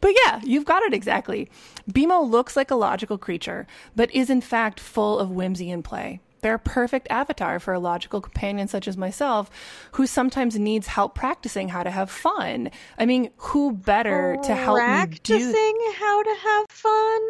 But 0.00 0.14
yeah, 0.24 0.40
you've 0.44 0.64
got 0.64 0.82
it 0.82 0.94
exactly. 0.94 1.50
BMO 1.90 2.28
looks 2.28 2.56
like 2.56 2.70
a 2.70 2.76
logical 2.76 3.18
creature, 3.18 3.66
but 3.96 4.14
is 4.14 4.30
in 4.30 4.40
fact 4.40 4.80
full 4.80 5.18
of 5.18 5.30
whimsy 5.30 5.70
and 5.70 5.84
play. 5.84 6.20
They're 6.40 6.54
a 6.54 6.58
perfect 6.58 7.08
avatar 7.10 7.58
for 7.58 7.74
a 7.74 7.80
logical 7.80 8.20
companion 8.20 8.68
such 8.68 8.86
as 8.86 8.96
myself, 8.96 9.50
who 9.92 10.06
sometimes 10.06 10.56
needs 10.58 10.86
help 10.86 11.14
practicing 11.14 11.68
how 11.68 11.82
to 11.82 11.90
have 11.90 12.10
fun. 12.10 12.70
I 12.96 13.06
mean, 13.06 13.30
who 13.38 13.72
better 13.72 14.36
to 14.44 14.54
help 14.54 14.78
me 14.78 14.84
Practicing 14.84 15.52
do? 15.52 15.92
how 15.96 16.22
to 16.22 16.34
have 16.40 16.66
fun? 16.68 17.20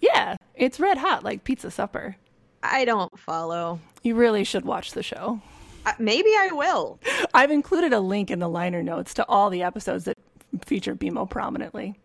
Yeah, 0.00 0.36
it's 0.54 0.78
red 0.80 0.98
hot 0.98 1.24
like 1.24 1.44
pizza 1.44 1.70
supper. 1.70 2.16
I 2.62 2.84
don't 2.84 3.18
follow. 3.18 3.80
You 4.02 4.14
really 4.14 4.44
should 4.44 4.64
watch 4.66 4.92
the 4.92 5.02
show. 5.02 5.40
Uh, 5.86 5.92
maybe 5.98 6.28
I 6.38 6.50
will. 6.52 7.00
I've 7.32 7.50
included 7.50 7.94
a 7.94 8.00
link 8.00 8.30
in 8.30 8.38
the 8.38 8.48
liner 8.48 8.82
notes 8.82 9.14
to 9.14 9.26
all 9.26 9.48
the 9.48 9.62
episodes 9.62 10.04
that 10.04 10.18
feature 10.66 10.94
BMO 10.94 11.28
prominently. 11.28 11.98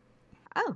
Oh. 0.56 0.76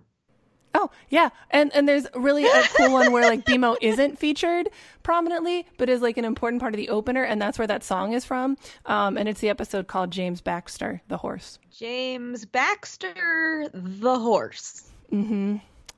Oh, 0.75 0.91
yeah. 1.09 1.29
And 1.49 1.73
and 1.73 1.87
there's 1.87 2.05
really 2.13 2.45
a 2.45 2.61
cool 2.77 2.91
one 2.91 3.11
where 3.11 3.27
like 3.27 3.43
BMO 3.43 3.75
isn't 3.81 4.19
featured 4.19 4.69
prominently, 5.01 5.65
but 5.77 5.89
is 5.89 6.01
like 6.01 6.17
an 6.17 6.25
important 6.25 6.61
part 6.61 6.73
of 6.73 6.77
the 6.77 6.89
opener, 6.89 7.23
and 7.23 7.41
that's 7.41 7.57
where 7.57 7.67
that 7.67 7.83
song 7.83 8.13
is 8.13 8.23
from. 8.23 8.55
Um, 8.85 9.17
and 9.17 9.27
it's 9.27 9.41
the 9.41 9.49
episode 9.49 9.87
called 9.87 10.11
James 10.11 10.41
Baxter, 10.41 11.01
the 11.07 11.17
horse. 11.17 11.57
James 11.75 12.45
Baxter, 12.45 13.69
the 13.73 14.19
horse. 14.19 14.91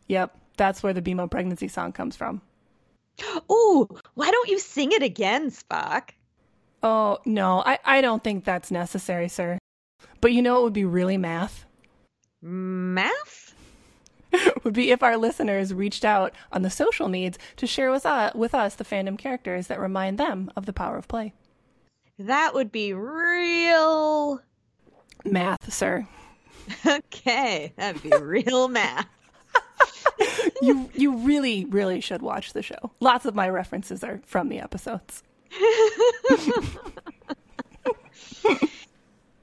Yep, 0.07 0.37
that's 0.55 0.81
where 0.81 0.93
the 0.93 1.01
BMO 1.01 1.29
pregnancy 1.29 1.67
song 1.67 1.91
comes 1.91 2.15
from. 2.15 2.41
Ooh, 3.51 3.87
why 4.13 4.31
don't 4.31 4.49
you 4.49 4.57
sing 4.59 4.91
it 4.93 5.03
again, 5.03 5.51
Spock? 5.51 6.11
Oh, 6.83 7.19
no, 7.25 7.61
I, 7.65 7.77
I 7.85 8.01
don't 8.01 8.23
think 8.23 8.43
that's 8.43 8.71
necessary, 8.71 9.27
sir. 9.27 9.57
But 10.19 10.33
you 10.33 10.41
know 10.41 10.59
it 10.59 10.63
would 10.63 10.73
be 10.73 10.85
really 10.85 11.17
math? 11.17 11.65
Math? 12.41 13.50
would 14.63 14.73
be 14.73 14.91
if 14.91 15.03
our 15.03 15.17
listeners 15.17 15.73
reached 15.73 16.05
out 16.05 16.33
on 16.51 16.61
the 16.61 16.69
social 16.69 17.07
needs 17.07 17.37
to 17.57 17.67
share 17.67 17.91
with, 17.91 18.05
uh, 18.05 18.31
with 18.35 18.53
us 18.53 18.75
the 18.75 18.83
fandom 18.83 19.17
characters 19.17 19.67
that 19.67 19.79
remind 19.79 20.17
them 20.17 20.51
of 20.55 20.65
the 20.65 20.73
power 20.73 20.97
of 20.97 21.07
play. 21.07 21.33
That 22.19 22.53
would 22.53 22.71
be 22.71 22.93
real. 22.93 24.41
Math, 25.25 25.73
sir. 25.73 26.07
Okay, 26.85 27.73
that'd 27.75 28.01
be 28.01 28.11
real 28.21 28.67
math. 28.67 29.07
you 30.61 30.89
you 30.93 31.17
really 31.17 31.65
really 31.65 31.99
should 31.99 32.21
watch 32.21 32.53
the 32.53 32.61
show. 32.61 32.91
Lots 32.99 33.25
of 33.25 33.35
my 33.35 33.49
references 33.49 34.03
are 34.03 34.21
from 34.25 34.47
the 34.49 34.59
episodes. 34.59 35.23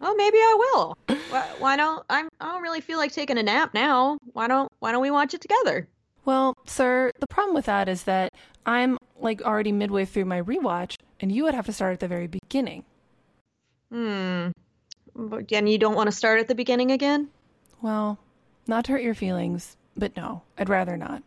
Oh, 0.01 0.15
maybe 0.15 0.39
I 0.39 0.57
will. 0.59 0.99
Why, 1.31 1.47
why 1.59 1.77
don't 1.77 2.05
I'm? 2.09 2.29
I 2.41 2.53
don't 2.53 2.63
really 2.63 2.81
feel 2.81 2.99
like 2.99 3.13
taking 3.13 3.37
a 3.39 3.43
nap 3.43 3.75
now. 3.75 4.19
Why 4.33 4.47
don't 4.49 4.71
Why 4.79 4.93
don't 4.93 5.03
we 5.03 5.11
watch 5.11 5.35
it 5.35 5.41
together? 5.41 5.89
Well, 6.25 6.55
sir, 6.67 7.11
the 7.21 7.27
problem 7.27 7.55
with 7.55 7.67
that 7.67 7.89
is 7.89 8.05
that 8.05 8.33
I'm 8.67 8.99
like 9.19 9.43
already 9.43 9.73
midway 9.73 10.05
through 10.05 10.27
my 10.27 10.41
rewatch, 10.43 10.97
and 11.21 11.33
you 11.33 11.45
would 11.45 11.55
have 11.55 11.67
to 11.67 11.73
start 11.73 11.95
at 11.95 12.01
the 12.01 12.09
very 12.09 12.27
beginning. 12.27 12.85
Hmm. 13.91 14.49
But- 15.15 15.51
And 15.53 15.69
you 15.69 15.79
don't 15.79 15.95
want 15.97 16.09
to 16.09 16.17
start 16.17 16.39
at 16.41 16.49
the 16.49 16.55
beginning 16.55 16.91
again? 16.91 17.29
Well, 17.83 18.19
not 18.67 18.85
to 18.85 18.93
hurt 18.93 19.03
your 19.03 19.15
feelings, 19.15 19.77
but 19.97 20.17
no, 20.17 20.43
I'd 20.57 20.69
rather 20.69 20.97
not. 20.97 21.23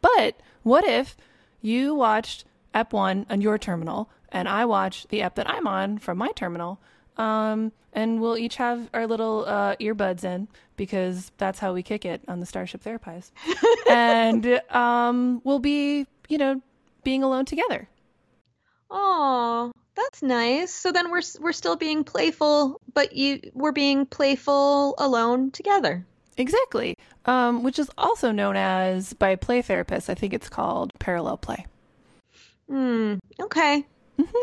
But 0.00 0.36
what 0.62 0.84
if 0.84 1.16
you 1.62 1.94
watched 1.94 2.44
Ep 2.74 2.92
1 2.92 3.26
on 3.30 3.40
your 3.40 3.58
terminal, 3.58 4.10
and 4.30 4.48
I 4.48 4.64
watched 4.66 5.08
the 5.08 5.22
Ep 5.22 5.34
that 5.36 5.48
I'm 5.48 5.66
on 5.66 5.98
from 5.98 6.18
my 6.18 6.28
terminal, 6.36 6.78
um, 7.16 7.72
and 7.92 8.20
we'll 8.20 8.36
each 8.36 8.56
have 8.56 8.88
our 8.92 9.06
little 9.06 9.44
uh, 9.46 9.76
earbuds 9.76 10.24
in 10.24 10.48
because 10.76 11.30
that's 11.38 11.58
how 11.58 11.72
we 11.72 11.82
kick 11.82 12.04
it 12.04 12.20
on 12.28 12.40
the 12.40 12.46
Starship 12.46 12.82
Therapise. 12.82 13.32
and 13.90 14.60
um, 14.70 15.40
we'll 15.44 15.60
be, 15.60 16.06
you 16.28 16.38
know, 16.38 16.60
being 17.04 17.22
alone 17.22 17.44
together. 17.44 17.88
Oh, 18.90 19.72
that's 19.94 20.22
nice. 20.22 20.72
So 20.72 20.92
then 20.92 21.10
we're 21.10 21.22
we're 21.40 21.52
still 21.52 21.76
being 21.76 22.04
playful, 22.04 22.80
but 22.92 23.14
you 23.14 23.40
we're 23.54 23.72
being 23.72 24.06
playful 24.06 24.94
alone 24.98 25.50
together. 25.50 26.04
Exactly. 26.36 26.96
Um, 27.26 27.62
which 27.62 27.78
is 27.78 27.90
also 27.96 28.32
known 28.32 28.56
as, 28.56 29.12
by 29.14 29.36
play 29.36 29.62
therapists, 29.62 30.10
I 30.10 30.14
think 30.14 30.34
it's 30.34 30.48
called 30.48 30.90
parallel 30.98 31.38
play. 31.38 31.64
Hmm. 32.68 33.14
Okay. 33.40 33.86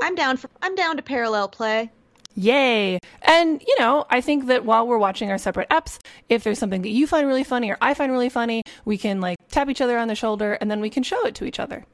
I'm 0.02 0.16
down 0.16 0.38
for 0.38 0.50
I'm 0.62 0.76
down 0.76 0.98
to 0.98 1.04
parallel 1.04 1.48
play. 1.48 1.92
Yay. 2.36 2.98
And, 3.24 3.62
you 3.66 3.76
know, 3.80 4.06
I 4.10 4.22
think 4.22 4.48
that 4.48 4.66
while 4.66 4.88
we're 4.88 4.98
watching 4.98 5.30
our 5.32 5.38
separate 5.38 5.70
apps, 5.70 6.00
if 6.30 6.44
there's 6.44 6.60
something 6.60 6.82
that 6.84 6.90
you 6.90 7.06
find 7.08 7.28
really 7.28 7.44
funny 7.44 7.70
or 7.72 7.78
I 7.82 7.94
find 7.94 8.12
really 8.12 8.30
funny, 8.30 8.64
we 8.86 8.98
can 8.98 9.20
like 9.22 9.38
tap 9.50 9.70
each 9.70 9.82
other 9.82 9.98
on 9.98 10.08
the 10.08 10.16
shoulder 10.16 10.54
and 10.54 10.72
then 10.72 10.80
we 10.82 10.90
can 10.90 11.04
show 11.04 11.26
it 11.26 11.36
to 11.36 11.46
each 11.46 11.60
other. 11.60 11.86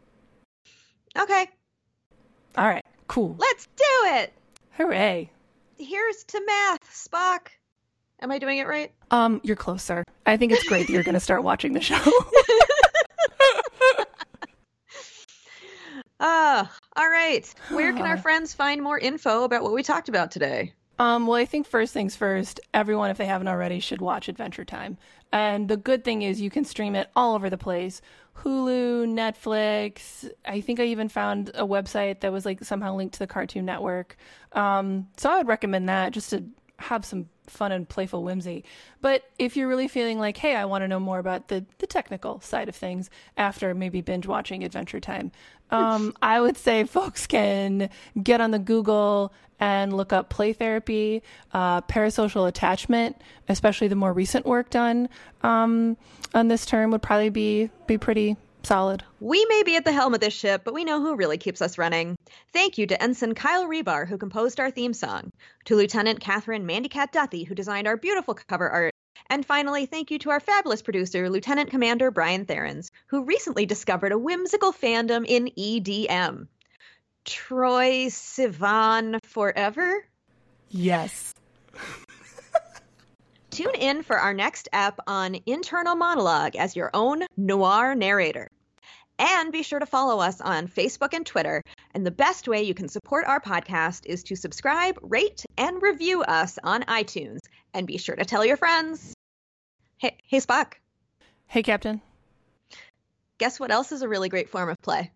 Okay, 1.18 1.48
All 2.56 2.68
right, 2.68 2.86
cool. 3.08 3.36
let's 3.40 3.66
do 3.76 3.84
it. 4.06 4.34
Hooray. 4.74 5.32
Here's 5.80 6.24
to 6.26 6.42
math, 6.46 6.84
Spock. 6.94 7.48
Am 8.22 8.32
I 8.32 8.38
doing 8.40 8.60
it 8.60 8.68
right? 8.68 8.92
Um, 9.10 9.42
you're 9.44 9.56
closer. 9.56 10.04
I 10.26 10.38
think 10.38 10.52
it's 10.52 10.64
great 10.68 10.86
that 10.88 10.94
you're 10.94 11.04
going 11.04 11.14
to 11.14 11.20
start 11.20 11.44
watching 11.44 11.74
the 11.74 11.82
show. 11.82 11.98
Ah, 16.20 16.76
all 16.98 17.10
right. 17.10 17.54
Where 17.70 17.94
can 17.94 18.06
our 18.06 18.18
friends 18.18 18.54
find 18.54 18.82
more 18.82 18.98
info 18.98 19.44
about 19.44 19.64
what 19.64 19.74
we 19.74 19.84
talked 19.84 20.10
about 20.10 20.32
today? 20.32 20.74
Um, 21.00 21.28
well, 21.28 21.38
I 21.38 21.46
think 21.46 21.68
first 21.68 21.94
things 21.94 22.16
first, 22.16 22.60
everyone, 22.74 23.12
if 23.12 23.18
they 23.18 23.28
haven't 23.28 23.48
already, 23.48 23.80
should 23.80 24.02
watch 24.02 24.28
Adventure 24.28 24.66
Time. 24.66 24.98
And 25.32 25.68
the 25.68 25.78
good 25.78 26.04
thing 26.04 26.24
is 26.24 26.42
you 26.42 26.50
can 26.50 26.66
stream 26.66 26.96
it 26.96 27.10
all 27.16 27.36
over 27.36 27.50
the 27.50 27.58
place 27.58 28.02
Hulu, 28.38 29.08
Netflix. 29.08 30.30
I 30.46 30.62
think 30.62 30.80
I 30.80 30.86
even 30.86 31.10
found 31.10 31.50
a 31.54 31.66
website 31.66 32.22
that 32.22 32.32
was 32.32 32.46
like 32.46 32.64
somehow 32.64 32.96
linked 32.96 33.14
to 33.14 33.20
the 33.20 33.28
Cartoon 33.28 33.66
Network. 33.66 34.16
Um, 34.54 35.08
so 35.18 35.30
I 35.30 35.38
would 35.38 35.48
recommend 35.48 35.90
that 35.90 36.14
just 36.14 36.32
to 36.32 36.44
have 36.80 37.04
some 37.04 37.28
fun 37.48 37.72
and 37.72 37.88
playful 37.88 38.24
whimsy. 38.24 38.64
But 39.02 39.24
if 39.40 39.56
you're 39.56 39.68
really 39.68 39.88
feeling 39.88 40.20
like, 40.20 40.38
hey, 40.38 40.56
I 40.56 40.66
want 40.66 40.84
to 40.84 40.88
know 40.88 41.00
more 41.00 41.20
about 41.20 41.48
the, 41.48 41.66
the 41.80 41.88
technical 41.88 42.40
side 42.42 42.70
of 42.70 42.76
things 42.76 43.10
after 43.38 43.74
maybe 43.74 44.02
binge 44.02 44.28
watching 44.28 44.64
Adventure 44.64 45.00
Time, 45.00 45.32
um, 45.72 46.14
I 46.22 46.40
would 46.40 46.58
say 46.58 46.84
folks 46.84 47.28
can 47.28 47.90
get 48.22 48.42
on 48.42 48.52
the 48.52 48.60
Google 48.60 49.34
and 49.60 49.96
look 49.96 50.14
up 50.14 50.30
play 50.30 50.54
therapy, 50.54 51.24
uh, 51.54 51.82
parasocial 51.82 52.48
attachment, 52.48 53.20
especially 53.50 53.88
the 53.88 53.96
more 53.96 54.14
recent 54.14 54.46
work 54.46 54.70
done 54.70 55.10
um, 55.42 55.98
on 56.34 56.48
this 56.48 56.66
term 56.66 56.92
would 56.92 57.02
probably 57.02 57.30
be 57.30 57.70
be 57.88 57.98
pretty 57.98 58.38
solid. 58.64 59.04
We 59.20 59.46
may 59.46 59.64
be 59.64 59.76
at 59.78 59.86
the 59.86 59.92
helm 59.92 60.14
of 60.14 60.20
this 60.20 60.34
ship, 60.34 60.62
but 60.64 60.74
we 60.74 60.84
know 60.84 61.02
who 61.02 61.16
really 61.16 61.38
keeps 61.38 61.62
us 61.62 61.78
running. 61.78 62.18
Thank 62.54 62.78
you 62.78 62.86
to 62.88 63.02
Ensign 63.02 63.34
Kyle 63.34 63.68
Rebar, 63.68 64.08
who 64.08 64.18
composed 64.18 64.60
our 64.60 64.70
theme 64.70 64.94
song, 64.94 65.32
to 65.66 65.76
Lieutenant 65.76 66.20
Catherine 66.20 66.68
Mandycat 66.68 67.12
Duthie, 67.12 67.46
who 67.46 67.56
designed 67.56 67.88
our 67.88 67.98
beautiful 67.98 68.36
cover 68.36 68.70
art, 68.70 68.94
and 69.30 69.46
finally, 69.46 69.86
thank 69.86 70.12
you 70.12 70.20
to 70.20 70.30
our 70.30 70.40
fabulous 70.40 70.82
producer, 70.82 71.30
Lieutenant 71.30 71.70
Commander 71.70 72.12
Brian 72.12 72.46
Therens, 72.46 72.92
who 73.08 73.24
recently 73.24 73.66
discovered 73.66 74.12
a 74.12 74.18
whimsical 74.18 74.72
fandom 74.72 75.26
in 75.28 75.52
EDM. 75.58 76.48
Troye 77.26 78.08
Sivan 78.08 79.20
Forever? 79.26 80.06
Yes. 80.70 81.34
Tune 83.50 83.76
in 83.76 84.04
for 84.04 84.18
our 84.18 84.34
next 84.34 84.70
app 84.72 85.00
on 85.08 85.38
internal 85.46 85.96
monologue 85.96 86.56
as 86.56 86.76
your 86.76 86.92
own 86.94 87.24
noir 87.36 87.96
narrator. 87.96 88.52
And 89.20 89.52
be 89.52 89.64
sure 89.64 89.80
to 89.80 89.86
follow 89.86 90.20
us 90.20 90.42
on 90.42 90.68
Facebook 90.68 91.14
and 91.14 91.26
Twitter. 91.26 91.64
And 91.94 92.06
the 92.06 92.12
best 92.12 92.48
way 92.48 92.64
you 92.64 92.74
can 92.76 92.88
support 92.88 93.26
our 93.26 93.40
podcast 93.42 94.06
is 94.06 94.24
to 94.26 94.36
subscribe, 94.36 95.00
rate, 95.02 95.44
and 95.58 95.82
review 95.82 96.22
us 96.24 96.60
on 96.64 96.84
iTunes. 96.84 97.40
And 97.74 97.88
be 97.88 97.98
sure 97.98 98.16
to 98.16 98.26
tell 98.26 98.46
your 98.46 98.58
friends. 98.58 99.14
Hey, 99.98 100.18
hey 100.28 100.38
Spock, 100.38 100.74
Hey, 101.48 101.64
Captain. 101.64 102.02
guess 103.40 103.60
what 103.60 103.72
else 103.72 103.92
is 103.92 104.02
a 104.04 104.08
really 104.08 104.30
great 104.30 104.50
form 104.50 104.70
of 104.70 104.78
play? 104.82 105.12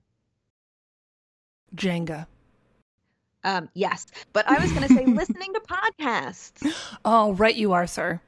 Jenga. 1.76 2.26
Um, 3.44 3.70
yes, 3.74 4.08
but 4.34 4.48
I 4.48 4.60
was 4.60 4.72
going 4.72 4.88
to 4.88 4.94
say 4.94 5.06
listening 5.16 5.54
to 5.54 5.62
podcasts. 5.62 6.74
Oh, 7.06 7.34
right, 7.34 7.56
you 7.56 7.74
are, 7.74 7.88
sir. 7.88 8.20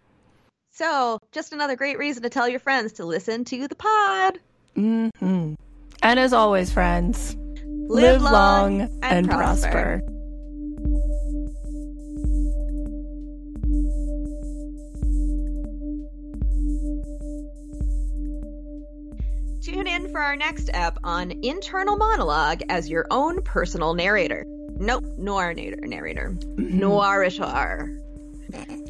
So, 0.71 1.19
just 1.31 1.53
another 1.53 1.75
great 1.75 1.99
reason 1.99 2.23
to 2.23 2.29
tell 2.29 2.47
your 2.49 2.59
friends 2.59 2.93
to 2.93 3.05
listen 3.05 3.45
to 3.45 3.67
the 3.67 3.75
pod. 3.75 4.39
hmm 4.75 5.53
And 6.03 6.19
as 6.19 6.33
always, 6.33 6.69
friends, 6.69 7.37
Live 7.87 8.21
long 8.21 8.89
and 9.01 9.29
prosper. 9.29 10.01
Tune 19.61 19.87
in 19.87 20.09
for 20.11 20.19
our 20.19 20.35
next 20.35 20.69
ep 20.73 20.97
on 21.03 21.31
internal 21.43 21.97
monologue 21.97 22.61
as 22.69 22.89
your 22.89 23.05
own 23.11 23.41
personal 23.43 23.93
narrator. 23.93 24.45
Nope, 24.79 25.03
noir 25.17 25.53
narrator, 25.53 25.81
narrator. 25.87 26.35
Noirish 26.57 27.39
R. 27.39 27.91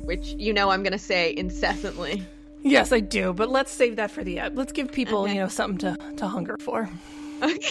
Which 0.05 0.33
you 0.37 0.53
know 0.53 0.69
I'm 0.69 0.81
going 0.83 0.93
to 0.93 0.99
say 0.99 1.35
incessantly. 1.35 2.25
Yes, 2.63 2.91
I 2.91 2.99
do, 3.01 3.33
but 3.33 3.49
let's 3.49 3.71
save 3.71 3.97
that 3.97 4.09
for 4.11 4.23
the 4.23 4.39
end. 4.39 4.55
Let's 4.57 4.71
give 4.71 4.91
people, 4.91 5.23
okay. 5.23 5.33
you 5.33 5.39
know, 5.39 5.47
something 5.47 5.77
to, 5.79 5.97
to 6.15 6.27
hunger 6.27 6.55
for. 6.59 6.89
Okay. 7.41 7.57